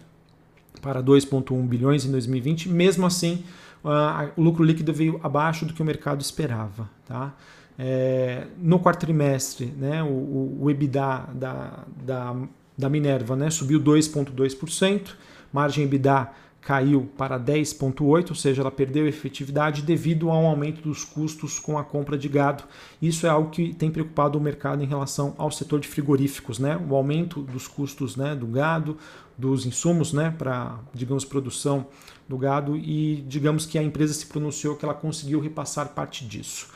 para 0.81 1.03
2,1 1.03 1.61
bilhões 1.67 2.05
em 2.05 2.11
2020. 2.11 2.69
Mesmo 2.69 3.05
assim, 3.05 3.45
uh, 3.85 4.31
o 4.37 4.43
lucro 4.43 4.63
líquido 4.63 4.93
veio 4.93 5.19
abaixo 5.25 5.67
do 5.67 5.75
que 5.75 5.83
o 5.83 5.85
mercado 5.85 6.21
esperava. 6.21 6.89
Tá? 7.05 7.35
É, 7.77 8.47
no 8.59 8.79
quarto 8.79 9.01
trimestre, 9.01 9.67
né, 9.67 10.03
o, 10.03 10.59
o 10.61 10.71
EBITDA 10.71 11.31
da, 11.35 11.85
da, 12.05 12.37
da 12.79 12.89
Minerva 12.89 13.35
né, 13.35 13.51
subiu 13.51 13.81
2,2%, 13.81 15.09
margem 15.53 15.85
EBITDA 15.85 16.31
caiu 16.61 17.09
para 17.17 17.39
10,8, 17.39 18.31
ou 18.31 18.35
seja, 18.35 18.61
ela 18.61 18.71
perdeu 18.71 19.07
efetividade 19.07 19.83
devido 19.83 20.29
ao 20.29 20.45
aumento 20.45 20.83
dos 20.83 21.03
custos 21.03 21.59
com 21.59 21.79
a 21.79 21.85
compra 21.85 22.19
de 22.19 22.29
gado. 22.29 22.65
Isso 23.01 23.27
é 23.27 23.31
algo 23.31 23.51
que 23.51 23.73
tem 23.73 23.91
preocupado 23.91 24.37
o 24.37 24.41
mercado 24.41 24.83
em 24.83 24.87
relação 24.87 25.35
ao 25.39 25.51
setor 25.51 25.81
de 25.81 25.89
frigoríficos, 25.89 26.59
né? 26.59 26.79
O 26.89 26.95
aumento 26.95 27.41
dos 27.41 27.67
custos, 27.67 28.17
né, 28.17 28.35
do 28.35 28.47
gado, 28.47 28.99
dos 29.37 29.65
insumos, 29.65 30.13
né, 30.13 30.35
para, 30.37 30.79
digamos, 30.93 31.25
produção 31.25 31.87
do 32.29 32.37
gado 32.37 32.77
e 32.77 33.25
digamos 33.27 33.65
que 33.65 33.79
a 33.79 33.83
empresa 33.83 34.13
se 34.13 34.27
pronunciou 34.27 34.77
que 34.77 34.85
ela 34.85 34.95
conseguiu 34.95 35.41
repassar 35.41 35.89
parte 35.91 36.27
disso. 36.27 36.69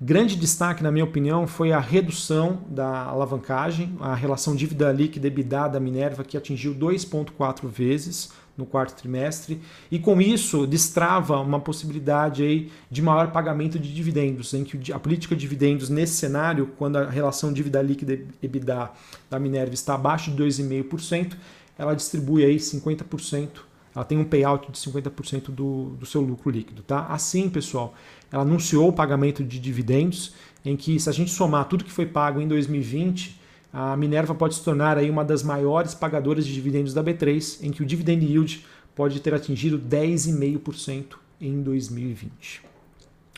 Grande 0.00 0.34
destaque, 0.34 0.82
na 0.82 0.90
minha 0.90 1.04
opinião, 1.04 1.46
foi 1.46 1.72
a 1.72 1.78
redução 1.78 2.62
da 2.68 3.04
alavancagem, 3.04 3.96
a 4.00 4.12
relação 4.14 4.56
dívida 4.56 4.90
líquida 4.90 5.28
EBITDA 5.28 5.68
da 5.68 5.80
Minerva, 5.80 6.24
que 6.24 6.36
atingiu 6.36 6.74
2,4 6.74 7.68
vezes 7.68 8.30
no 8.56 8.66
quarto 8.66 8.96
trimestre, 8.96 9.60
e 9.90 9.98
com 9.98 10.20
isso 10.20 10.66
destrava 10.66 11.40
uma 11.40 11.60
possibilidade 11.60 12.42
aí 12.42 12.72
de 12.90 13.02
maior 13.02 13.30
pagamento 13.30 13.78
de 13.78 13.92
dividendos, 13.94 14.52
em 14.52 14.64
que 14.64 14.92
a 14.92 14.98
política 14.98 15.34
de 15.34 15.40
dividendos 15.40 15.88
nesse 15.88 16.14
cenário, 16.14 16.70
quando 16.76 16.96
a 16.96 17.08
relação 17.08 17.52
dívida 17.52 17.80
líquida 17.80 18.18
EBITDA 18.42 18.90
da 19.30 19.38
Minerva 19.38 19.74
está 19.74 19.94
abaixo 19.94 20.30
de 20.30 20.42
2,5%, 20.42 21.34
ela 21.78 21.94
distribui 21.94 22.44
aí 22.44 22.56
50%, 22.56 23.48
ela 23.94 24.04
tem 24.04 24.18
um 24.18 24.24
payout 24.24 24.70
de 24.70 24.78
50% 24.78 25.50
do, 25.50 25.90
do 25.98 26.06
seu 26.06 26.20
lucro 26.20 26.50
líquido. 26.50 26.82
Tá? 26.82 27.06
Assim, 27.06 27.48
pessoal, 27.48 27.94
ela 28.30 28.42
anunciou 28.42 28.88
o 28.88 28.92
pagamento 28.92 29.44
de 29.44 29.58
dividendos, 29.58 30.34
em 30.64 30.76
que 30.76 30.98
se 30.98 31.08
a 31.08 31.12
gente 31.12 31.30
somar 31.30 31.68
tudo 31.68 31.84
que 31.84 31.92
foi 31.92 32.06
pago 32.06 32.40
em 32.40 32.48
2020, 32.48 33.40
a 33.72 33.96
Minerva 33.96 34.34
pode 34.34 34.54
se 34.54 34.62
tornar 34.62 34.98
aí 34.98 35.10
uma 35.10 35.24
das 35.24 35.42
maiores 35.42 35.94
pagadoras 35.94 36.46
de 36.46 36.52
dividendos 36.52 36.94
da 36.94 37.02
B3, 37.02 37.62
em 37.62 37.70
que 37.70 37.82
o 37.82 37.86
dividend 37.86 38.24
yield 38.24 38.64
pode 38.94 39.20
ter 39.20 39.34
atingido 39.34 39.78
10,5% 39.78 41.16
em 41.40 41.62
2020. 41.62 42.62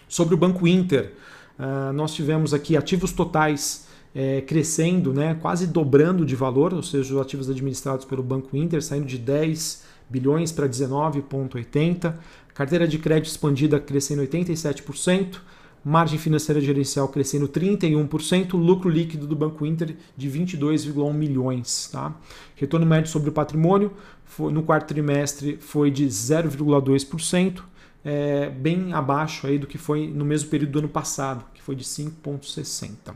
Sobre 0.09 0.35
o 0.35 0.39
Banco 0.39 0.67
Inter, 0.69 1.13
uh, 1.59 1.93
nós 1.93 2.15
tivemos 2.15 2.55
aqui 2.55 2.77
ativos 2.77 3.13
totais 3.13 3.87
é, 4.15 4.41
crescendo, 4.41 5.13
né, 5.13 5.35
quase 5.43 5.67
dobrando 5.67 6.25
de 6.25 6.35
valor, 6.35 6.73
ou 6.73 6.83
seja, 6.83 7.15
os 7.15 7.21
ativos 7.21 7.51
administrados 7.51 8.07
pelo 8.07 8.23
Banco 8.23 8.57
Inter 8.57 8.83
saindo 8.83 9.05
de 9.05 9.19
10 9.19 9.85
bilhões 10.09 10.53
para 10.53 10.69
19,80, 10.69 12.15
carteira 12.55 12.87
de 12.87 12.99
crédito 12.99 13.29
expandida 13.29 13.79
crescendo 13.79 14.23
87%, 14.23 15.41
margem 15.85 16.19
financeira 16.19 16.61
gerencial 16.61 17.09
crescendo 17.09 17.49
31%, 17.49 18.55
lucro 18.55 18.91
líquido 18.91 19.27
do 19.27 19.37
Banco 19.37 19.65
Inter 19.65 19.97
de 20.17 20.29
22,1 20.29 21.13
milhões. 21.13 21.89
Tá? 21.93 22.15
Retorno 22.57 22.85
médio 22.85 23.11
sobre 23.11 23.31
o 23.31 23.33
patrimônio 23.33 23.93
foi, 24.25 24.53
no 24.53 24.63
quarto 24.63 24.89
trimestre 24.89 25.59
foi 25.61 25.91
de 25.91 26.07
0,2%, 26.07 27.63
é, 28.05 28.51
bem 28.51 28.93
abaixo 28.93 29.47
aí 29.47 29.59
do 29.59 29.67
que 29.67 29.79
foi 29.79 30.09
no 30.09 30.25
mesmo 30.25 30.49
período 30.49 30.73
do 30.73 30.79
ano 30.81 30.89
passado, 30.89 31.45
que 31.55 31.63
foi 31.63 31.75
de 31.75 31.85
5,60%. 31.85 33.15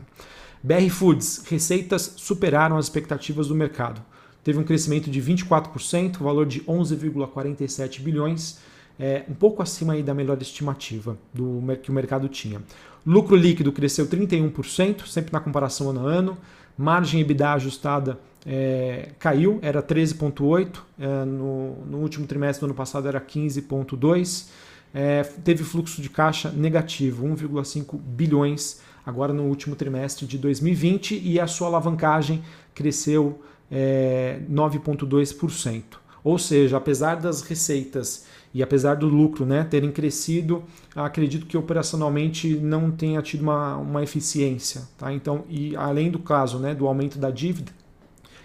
BR 0.63 0.89
Foods, 0.89 1.43
receitas 1.49 2.13
superaram 2.17 2.77
as 2.77 2.85
expectativas 2.85 3.47
do 3.47 3.55
mercado. 3.55 4.01
Teve 4.43 4.57
um 4.57 4.63
crescimento 4.63 5.09
de 5.09 5.21
24%, 5.21 6.17
valor 6.17 6.45
de 6.45 6.61
11,47 6.61 8.01
bilhões, 8.01 8.59
é, 8.99 9.23
um 9.29 9.33
pouco 9.33 9.61
acima 9.61 9.93
aí 9.93 10.03
da 10.03 10.13
melhor 10.13 10.39
estimativa 10.41 11.17
do 11.33 11.61
que 11.81 11.89
o 11.89 11.93
mercado 11.93 12.27
tinha. 12.27 12.61
Lucro 13.05 13.35
líquido 13.35 13.71
cresceu 13.71 14.07
31%, 14.07 15.07
sempre 15.07 15.31
na 15.31 15.39
comparação 15.39 15.89
ano 15.89 16.07
a 16.07 16.11
ano. 16.11 16.37
Margem 16.77 17.21
EBITDA 17.21 17.53
ajustada 17.53 18.19
é, 18.45 19.09
caiu, 19.19 19.59
era 19.61 19.81
13,8%, 19.81 20.79
é, 20.99 21.25
no, 21.25 21.85
no, 21.85 21.97
último 21.97 22.25
trimestre 22.25 22.61
do 22.61 22.65
ano 22.65 22.75
passado 22.75 23.07
era 23.07 23.19
15,2%. 23.19 24.45
É, 24.93 25.23
teve 25.23 25.63
fluxo 25.63 26.01
de 26.01 26.09
caixa 26.09 26.51
negativo, 26.51 27.25
1,5 27.25 27.97
bilhões 27.97 28.81
agora 29.05 29.31
no 29.31 29.43
último 29.43 29.75
trimestre 29.75 30.25
de 30.25 30.37
2020 30.37 31.17
e 31.23 31.39
a 31.39 31.47
sua 31.47 31.67
alavancagem 31.67 32.43
cresceu 32.75 33.41
é, 33.71 34.39
9,2%. 34.49 35.83
Ou 36.23 36.37
seja, 36.37 36.77
apesar 36.77 37.15
das 37.15 37.41
receitas 37.41 38.25
e 38.53 38.61
apesar 38.61 38.95
do 38.95 39.07
lucro 39.07 39.45
né, 39.45 39.63
terem 39.63 39.91
crescido, 39.91 40.63
acredito 40.95 41.45
que 41.45 41.57
operacionalmente 41.57 42.55
não 42.55 42.91
tenha 42.91 43.21
tido 43.21 43.41
uma, 43.41 43.77
uma 43.77 44.03
eficiência. 44.03 44.83
Tá? 44.97 45.11
Então, 45.13 45.45
e 45.49 45.75
além 45.75 46.11
do 46.11 46.19
caso 46.19 46.59
né, 46.59 46.75
do 46.75 46.85
aumento 46.85 47.17
da 47.17 47.31
dívida, 47.31 47.71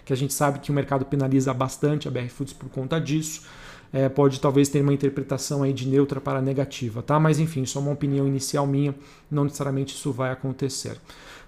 que 0.05 0.13
a 0.13 0.15
gente 0.15 0.33
sabe 0.33 0.59
que 0.59 0.71
o 0.71 0.73
mercado 0.73 1.05
penaliza 1.05 1.53
bastante 1.53 2.07
a 2.07 2.11
BR 2.11 2.29
Foods 2.29 2.53
por 2.53 2.69
conta 2.69 2.99
disso, 2.99 3.41
é, 3.91 4.07
pode 4.09 4.39
talvez 4.39 4.69
ter 4.69 4.81
uma 4.81 4.93
interpretação 4.93 5.63
aí 5.63 5.73
de 5.73 5.87
neutra 5.87 6.19
para 6.19 6.41
negativa, 6.41 7.01
tá? 7.01 7.19
Mas 7.19 7.39
enfim, 7.39 7.65
só 7.65 7.79
uma 7.79 7.91
opinião 7.91 8.27
inicial 8.27 8.65
minha, 8.65 8.95
não 9.29 9.43
necessariamente 9.43 9.93
isso 9.93 10.11
vai 10.11 10.31
acontecer. 10.31 10.97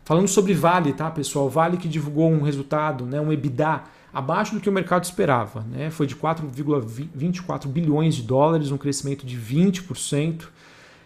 Falando 0.09 0.27
sobre 0.27 0.55
Vale, 0.55 0.91
tá, 0.91 1.11
pessoal? 1.11 1.47
Vale 1.47 1.77
que 1.77 1.87
divulgou 1.87 2.31
um 2.31 2.41
resultado, 2.41 3.05
né, 3.05 3.21
um 3.21 3.31
EBITDA 3.31 3.83
abaixo 4.11 4.55
do 4.55 4.59
que 4.59 4.67
o 4.67 4.71
mercado 4.71 5.03
esperava, 5.03 5.63
né? 5.69 5.91
Foi 5.91 6.07
de 6.07 6.15
4,24 6.15 7.67
bilhões 7.67 8.15
de 8.15 8.23
dólares, 8.23 8.71
um 8.71 8.77
crescimento 8.79 9.23
de 9.23 9.37
20%. 9.37 10.47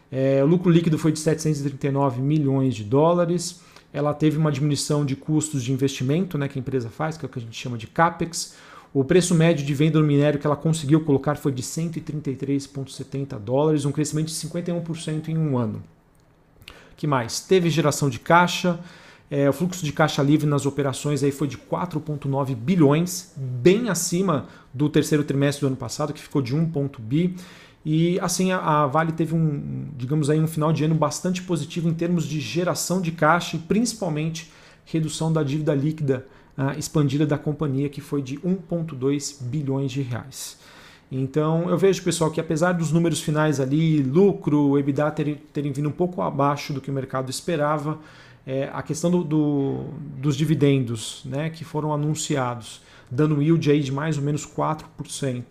É, 0.09 0.41
o 0.41 0.47
lucro 0.47 0.71
líquido 0.71 0.97
foi 0.97 1.11
de 1.11 1.19
739 1.19 2.21
milhões 2.21 2.75
de 2.75 2.85
dólares. 2.85 3.59
Ela 3.91 4.13
teve 4.13 4.37
uma 4.37 4.49
diminuição 4.49 5.03
de 5.03 5.17
custos 5.17 5.61
de 5.65 5.73
investimento, 5.73 6.37
né, 6.37 6.47
que 6.47 6.57
a 6.57 6.61
empresa 6.61 6.89
faz, 6.89 7.17
que 7.17 7.25
é 7.25 7.27
o 7.27 7.29
que 7.29 7.39
a 7.39 7.41
gente 7.41 7.59
chama 7.59 7.77
de 7.77 7.87
capex 7.87 8.55
o 8.93 9.03
preço 9.03 9.35
médio 9.35 9.65
de 9.65 9.73
venda 9.73 9.99
do 9.99 10.05
minério 10.05 10.39
que 10.39 10.47
ela 10.47 10.55
conseguiu 10.55 11.03
colocar 11.03 11.35
foi 11.35 11.51
de 11.51 11.63
133,70 11.63 13.37
dólares, 13.39 13.83
um 13.83 13.91
crescimento 13.91 14.27
de 14.27 14.33
51% 14.33 15.27
em 15.27 15.37
um 15.37 15.57
ano. 15.57 15.83
Que 16.95 17.07
mais? 17.07 17.39
Teve 17.39 17.69
geração 17.69 18.09
de 18.09 18.19
caixa, 18.19 18.79
é, 19.29 19.49
o 19.49 19.53
fluxo 19.53 19.83
de 19.83 19.91
caixa 19.91 20.21
livre 20.21 20.45
nas 20.47 20.65
operações 20.65 21.23
aí 21.23 21.31
foi 21.31 21.47
de 21.47 21.57
4,9 21.57 22.55
bilhões, 22.55 23.33
bem 23.35 23.89
acima 23.89 24.47
do 24.73 24.87
terceiro 24.89 25.23
trimestre 25.23 25.61
do 25.61 25.67
ano 25.67 25.75
passado, 25.75 26.13
que 26.13 26.21
ficou 26.21 26.41
de 26.41 26.55
1, 26.55 26.71
bi. 26.99 27.35
E 27.85 28.19
assim 28.19 28.51
a, 28.51 28.85
Vale 28.85 29.11
teve 29.11 29.35
um, 29.35 29.89
digamos 29.97 30.29
aí, 30.29 30.39
um 30.39 30.47
final 30.47 30.71
de 30.71 30.83
ano 30.85 30.95
bastante 30.95 31.41
positivo 31.41 31.89
em 31.89 31.93
termos 31.93 32.25
de 32.25 32.39
geração 32.39 33.01
de 33.01 33.11
caixa 33.11 33.57
e 33.57 33.59
principalmente 33.59 34.51
redução 34.85 35.33
da 35.33 35.43
dívida 35.43 35.73
líquida 35.73 36.25
uh, 36.57 36.77
expandida 36.77 37.25
da 37.25 37.37
companhia, 37.37 37.89
que 37.89 38.01
foi 38.01 38.21
de 38.21 38.37
1,2 38.37 39.41
bilhões 39.41 39.91
de 39.91 40.01
reais. 40.01 40.57
Então 41.15 41.69
eu 41.69 41.77
vejo, 41.77 42.01
pessoal, 42.01 42.31
que 42.31 42.41
apesar 42.41 42.71
dos 42.71 42.91
números 42.91 43.21
finais 43.21 43.59
ali, 43.59 44.01
lucro, 44.01 44.79
EBITDA 44.79 45.11
terem, 45.11 45.35
terem 45.53 45.71
vindo 45.71 45.87
um 45.87 45.91
pouco 45.91 46.23
abaixo 46.23 46.73
do 46.73 46.81
que 46.81 46.89
o 46.89 46.93
mercado 46.93 47.29
esperava, 47.29 47.99
é, 48.47 48.67
a 48.73 48.81
questão 48.81 49.11
do, 49.11 49.23
do, 49.23 49.83
dos 50.17 50.35
dividendos 50.35 51.21
né, 51.23 51.51
que 51.51 51.63
foram 51.63 51.93
anunciados, 51.93 52.81
dando 53.11 53.43
yield 53.43 53.69
aí 53.69 53.81
de 53.81 53.91
mais 53.91 54.17
ou 54.17 54.23
menos 54.23 54.43
4%, 54.43 55.43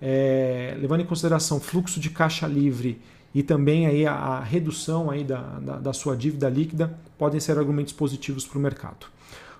é, 0.00 0.76
levando 0.80 1.00
em 1.00 1.04
consideração 1.04 1.58
fluxo 1.58 1.98
de 1.98 2.08
caixa 2.08 2.46
livre 2.46 3.00
e 3.34 3.42
também 3.42 3.88
aí 3.88 4.06
a, 4.06 4.14
a 4.14 4.40
redução 4.40 5.10
aí 5.10 5.24
da, 5.24 5.40
da, 5.58 5.76
da 5.78 5.92
sua 5.92 6.16
dívida 6.16 6.48
líquida, 6.48 6.96
podem 7.18 7.40
ser 7.40 7.58
argumentos 7.58 7.92
positivos 7.92 8.46
para 8.46 8.56
o 8.56 8.62
mercado. 8.62 9.06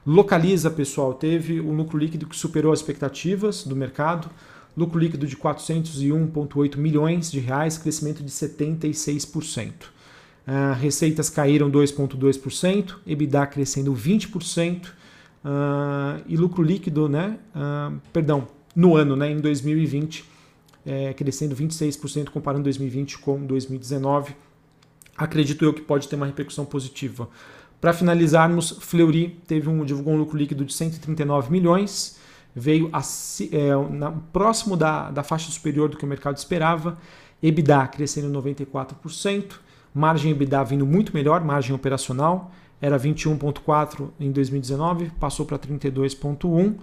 Localiza, 0.07 0.71
pessoal, 0.71 1.15
teve 1.15 1.61
um 1.61 1.75
lucro 1.75 1.99
líquido 1.99 2.27
que 2.27 2.37
superou 2.37 2.73
as 2.73 2.79
expectativas 2.79 3.65
do 3.65 3.75
mercado, 3.75 4.31
lucro 4.77 4.99
líquido 4.99 5.27
de 5.27 5.37
401,8 5.37 6.77
milhões 6.77 7.31
de 7.31 7.41
reais, 7.41 7.79
crescimento 7.79 8.23
de 8.23 8.31
76%. 8.31 9.69
Uh, 9.69 9.91
ah, 10.47 10.73
receitas 10.73 11.31
caíram 11.31 11.71
2,2%, 11.71 12.97
EBITDA 13.07 13.47
crescendo 13.47 13.93
20%, 13.95 14.87
uh, 14.87 14.91
ah, 15.45 16.21
e 16.27 16.37
lucro 16.37 16.63
líquido, 16.63 17.09
né, 17.09 17.39
uh, 17.55 18.01
perdão, 18.13 18.49
no 18.75 18.97
ano, 18.97 19.15
né, 19.15 19.31
em 19.31 19.41
2020, 19.41 20.25
é, 20.85 21.13
crescendo 21.13 21.55
26%, 21.55 22.31
comparando 22.31 22.65
2020 22.65 23.19
com 23.19 23.45
2019. 23.45 24.35
Acredito 25.17 25.65
eu 25.65 25.73
que 25.73 25.83
pode 25.83 26.09
ter 26.09 26.17
uma 26.17 26.27
repercussão 26.27 26.65
positiva 26.65 27.29
para 27.83 27.93
finalizarmos, 27.93 28.79
Fleury 28.79 29.41
teve 29.45 29.69
um, 29.69 29.85
divulgou 29.85 30.15
um 30.15 30.17
lucro 30.17 30.39
líquido 30.39 30.65
de 30.65 30.73
139 30.73 31.51
milhões, 31.51 32.17
veio 32.55 32.91
a, 32.93 33.01
é, 33.01 33.93
na, 33.93 34.13
próximo 34.33 34.77
da, 34.77 35.11
da 35.11 35.23
faixa 35.23 35.51
superior 35.51 35.89
do 35.89 35.97
que 35.97 36.05
o 36.05 36.09
mercado 36.09 36.37
esperava, 36.37 36.99
EBITDA 37.43 37.87
crescendo 37.89 38.41
94%, 38.41 39.55
margem 39.95 40.31
EBITDA 40.31 40.65
vindo 40.65 40.87
muito 40.87 41.15
melhor, 41.15 41.43
margem 41.45 41.75
operacional, 41.75 42.53
era 42.81 42.99
21,4 42.99 44.09
em 44.19 44.31
2019, 44.31 45.11
passou 45.21 45.47
para 45.47 45.59
32,1. 45.59 46.73
Uh, 46.73 46.77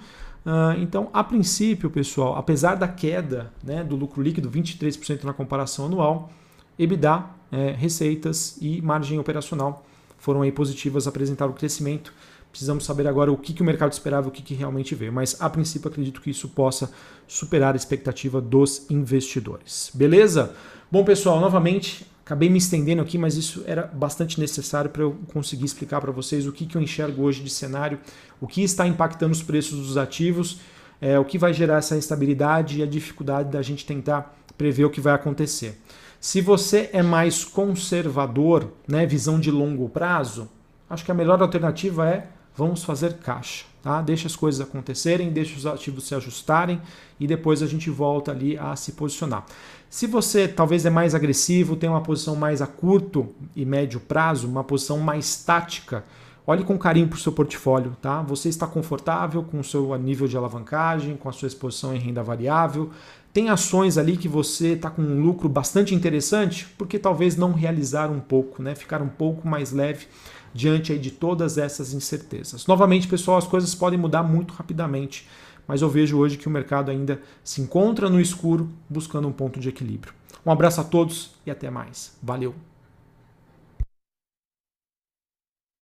então, 0.79 1.10
a 1.12 1.23
princípio, 1.23 1.89
pessoal, 1.89 2.38
apesar 2.38 2.75
da 2.75 2.88
queda 2.88 3.51
né, 3.63 3.84
do 3.84 3.95
lucro 3.95 4.21
líquido, 4.21 4.49
23% 4.49 5.23
na 5.23 5.34
comparação 5.34 5.86
anual, 5.86 6.32
EBITDA, 6.77 7.25
é, 7.51 7.71
receitas 7.71 8.58
e 8.62 8.82
margem 8.82 9.19
operacional 9.19 9.84
foram 10.17 10.41
aí 10.41 10.51
positivas, 10.51 11.08
apresentaram 11.08 11.51
crescimento. 11.53 12.13
Precisamos 12.52 12.84
saber 12.84 13.08
agora 13.08 13.32
o 13.32 13.38
que, 13.38 13.54
que 13.54 13.62
o 13.62 13.66
mercado 13.66 13.92
esperava 13.92 14.28
e 14.28 14.30
o 14.30 14.32
que, 14.32 14.42
que 14.42 14.54
realmente 14.54 14.96
veio. 14.96 15.14
Mas, 15.14 15.40
a 15.40 15.50
princípio, 15.50 15.90
acredito 15.90 16.20
que 16.20 16.32
isso 16.32 16.50
possa 16.50 16.92
superar 17.28 17.74
a 17.74 17.78
expectativa 17.78 18.42
dos 18.42 18.90
investidores. 18.90 19.92
Beleza? 19.94 20.56
Bom, 20.92 21.04
pessoal, 21.04 21.40
novamente, 21.40 22.06
acabei 22.26 22.50
me 22.50 22.58
estendendo 22.58 23.02
aqui, 23.02 23.18
mas 23.18 23.36
isso 23.36 23.64
era 23.68 23.84
bastante 23.84 24.40
necessário 24.40 24.90
para 24.90 25.04
eu 25.04 25.18
conseguir 25.32 25.66
explicar 25.66 26.02
para 26.02 26.12
vocês 26.12 26.48
o 26.48 26.52
que, 26.52 26.66
que 26.66 26.76
eu 26.76 26.82
enxergo 26.82 27.24
hoje 27.24 27.44
de 27.44 27.50
cenário, 27.50 28.00
o 28.42 28.48
que 28.48 28.64
está 28.64 28.88
impactando 28.88 29.32
os 29.32 29.44
preços 29.44 29.80
dos 29.80 29.98
ativos, 29.98 30.60
é, 31.00 31.20
o 31.20 31.26
que 31.26 31.38
vai 31.38 31.54
gerar 31.54 31.78
essa 31.78 31.96
instabilidade 31.96 32.80
e 32.80 32.84
a 32.84 32.86
dificuldade 32.88 33.52
da 33.52 33.62
gente 33.62 33.86
tentar 33.86 34.36
prever 34.58 34.86
o 34.86 34.90
que 34.90 35.00
vai 35.00 35.14
acontecer. 35.14 35.80
Se 36.20 36.42
você 36.42 36.90
é 36.92 37.02
mais 37.02 37.46
conservador, 37.46 38.74
né, 38.88 39.06
visão 39.06 39.40
de 39.40 39.50
longo 39.50 39.88
prazo, 39.88 40.50
acho 40.90 41.06
que 41.06 41.12
a 41.12 41.16
melhor 41.16 41.42
alternativa 41.42 42.10
é 42.10 42.28
vamos 42.60 42.84
fazer 42.84 43.13
caixa, 43.13 43.63
tá? 43.82 44.02
Deixa 44.02 44.28
as 44.28 44.36
coisas 44.36 44.60
acontecerem, 44.60 45.32
deixa 45.32 45.58
os 45.58 45.65
ativos 45.65 46.06
se 46.06 46.13
ajustarem 46.13 46.82
e 47.17 47.26
depois 47.26 47.63
a 47.63 47.67
gente 47.67 47.89
volta 47.89 48.32
ali 48.32 48.58
a 48.58 48.76
se 48.76 48.91
posicionar. 48.91 49.45
Se 49.89 50.06
você 50.06 50.45
talvez 50.45 50.86
é 50.86 50.89
mais 50.89 51.15
agressivo, 51.15 51.78
tem 51.78 51.89
uma 51.89 52.02
posição 52.02 52.36
mais 52.36 52.62
a 52.62 52.67
curto 52.67 53.30
e 53.56 53.63
médio 53.63 54.02
prazo, 54.02 54.45
uma 54.45 54.63
posição 54.63 55.00
mais 55.00 55.41
tática, 55.41 56.04
olhe 56.45 56.65
com 56.65 56.78
carinho 56.78 57.08
para 57.08 57.15
o 57.15 57.19
seu 57.19 57.32
portfólio, 57.32 57.95
tá? 58.02 58.22
Você 58.24 58.50
está 58.50 58.67
confortável 58.67 59.41
com 59.41 59.62
o 59.62 59.63
seu 59.63 59.98
nível 59.98 60.28
de 60.28 60.36
alavancagem, 60.36 61.15
com 61.15 61.30
a 61.30 61.32
sua 61.32 61.48
exposição 61.48 61.95
em 61.95 62.00
renda 62.00 62.22
variável, 62.22 62.91
tem 63.32 63.50
ações 63.50 63.98
ali 63.98 64.17
que 64.17 64.28
você 64.28 64.74
está 64.74 64.89
com 64.89 65.02
um 65.02 65.22
lucro 65.22 65.48
bastante 65.48 65.95
interessante, 65.95 66.67
porque 66.78 67.00
talvez 67.00 67.38
não 67.38 67.54
realizar 67.54 68.12
um 68.12 68.19
pouco, 68.19 68.62
né? 68.62 68.76
ficar 68.76 69.02
um 69.02 69.08
pouco 69.08 69.48
mais 69.48 69.72
leve 69.72 70.08
diante 70.54 70.98
de 70.98 71.12
todas 71.12 71.58
essas 71.58 71.94
incertezas. 71.94 72.66
Novamente, 72.68 73.08
pessoal, 73.08 73.38
as 73.38 73.48
coisas 73.48 73.74
podem 73.76 74.00
mudar 74.00 74.24
muito 74.24 74.54
rapidamente 74.54 75.28
mas 75.70 75.84
eu 75.84 75.90
vejo 75.90 76.18
hoje 76.18 76.36
que 76.36 76.48
o 76.48 76.50
mercado 76.50 76.90
ainda 76.90 77.22
se 77.44 77.62
encontra 77.62 78.10
no 78.10 78.20
escuro 78.20 78.68
buscando 78.90 79.28
um 79.28 79.32
ponto 79.32 79.60
de 79.60 79.70
equilíbrio. 79.70 80.12
Um 80.44 80.52
abraço 80.52 80.82
a 80.82 80.84
todos 80.84 81.36
e 81.46 81.52
até 81.52 81.70
mais. 81.70 82.18
Valeu! 82.24 82.56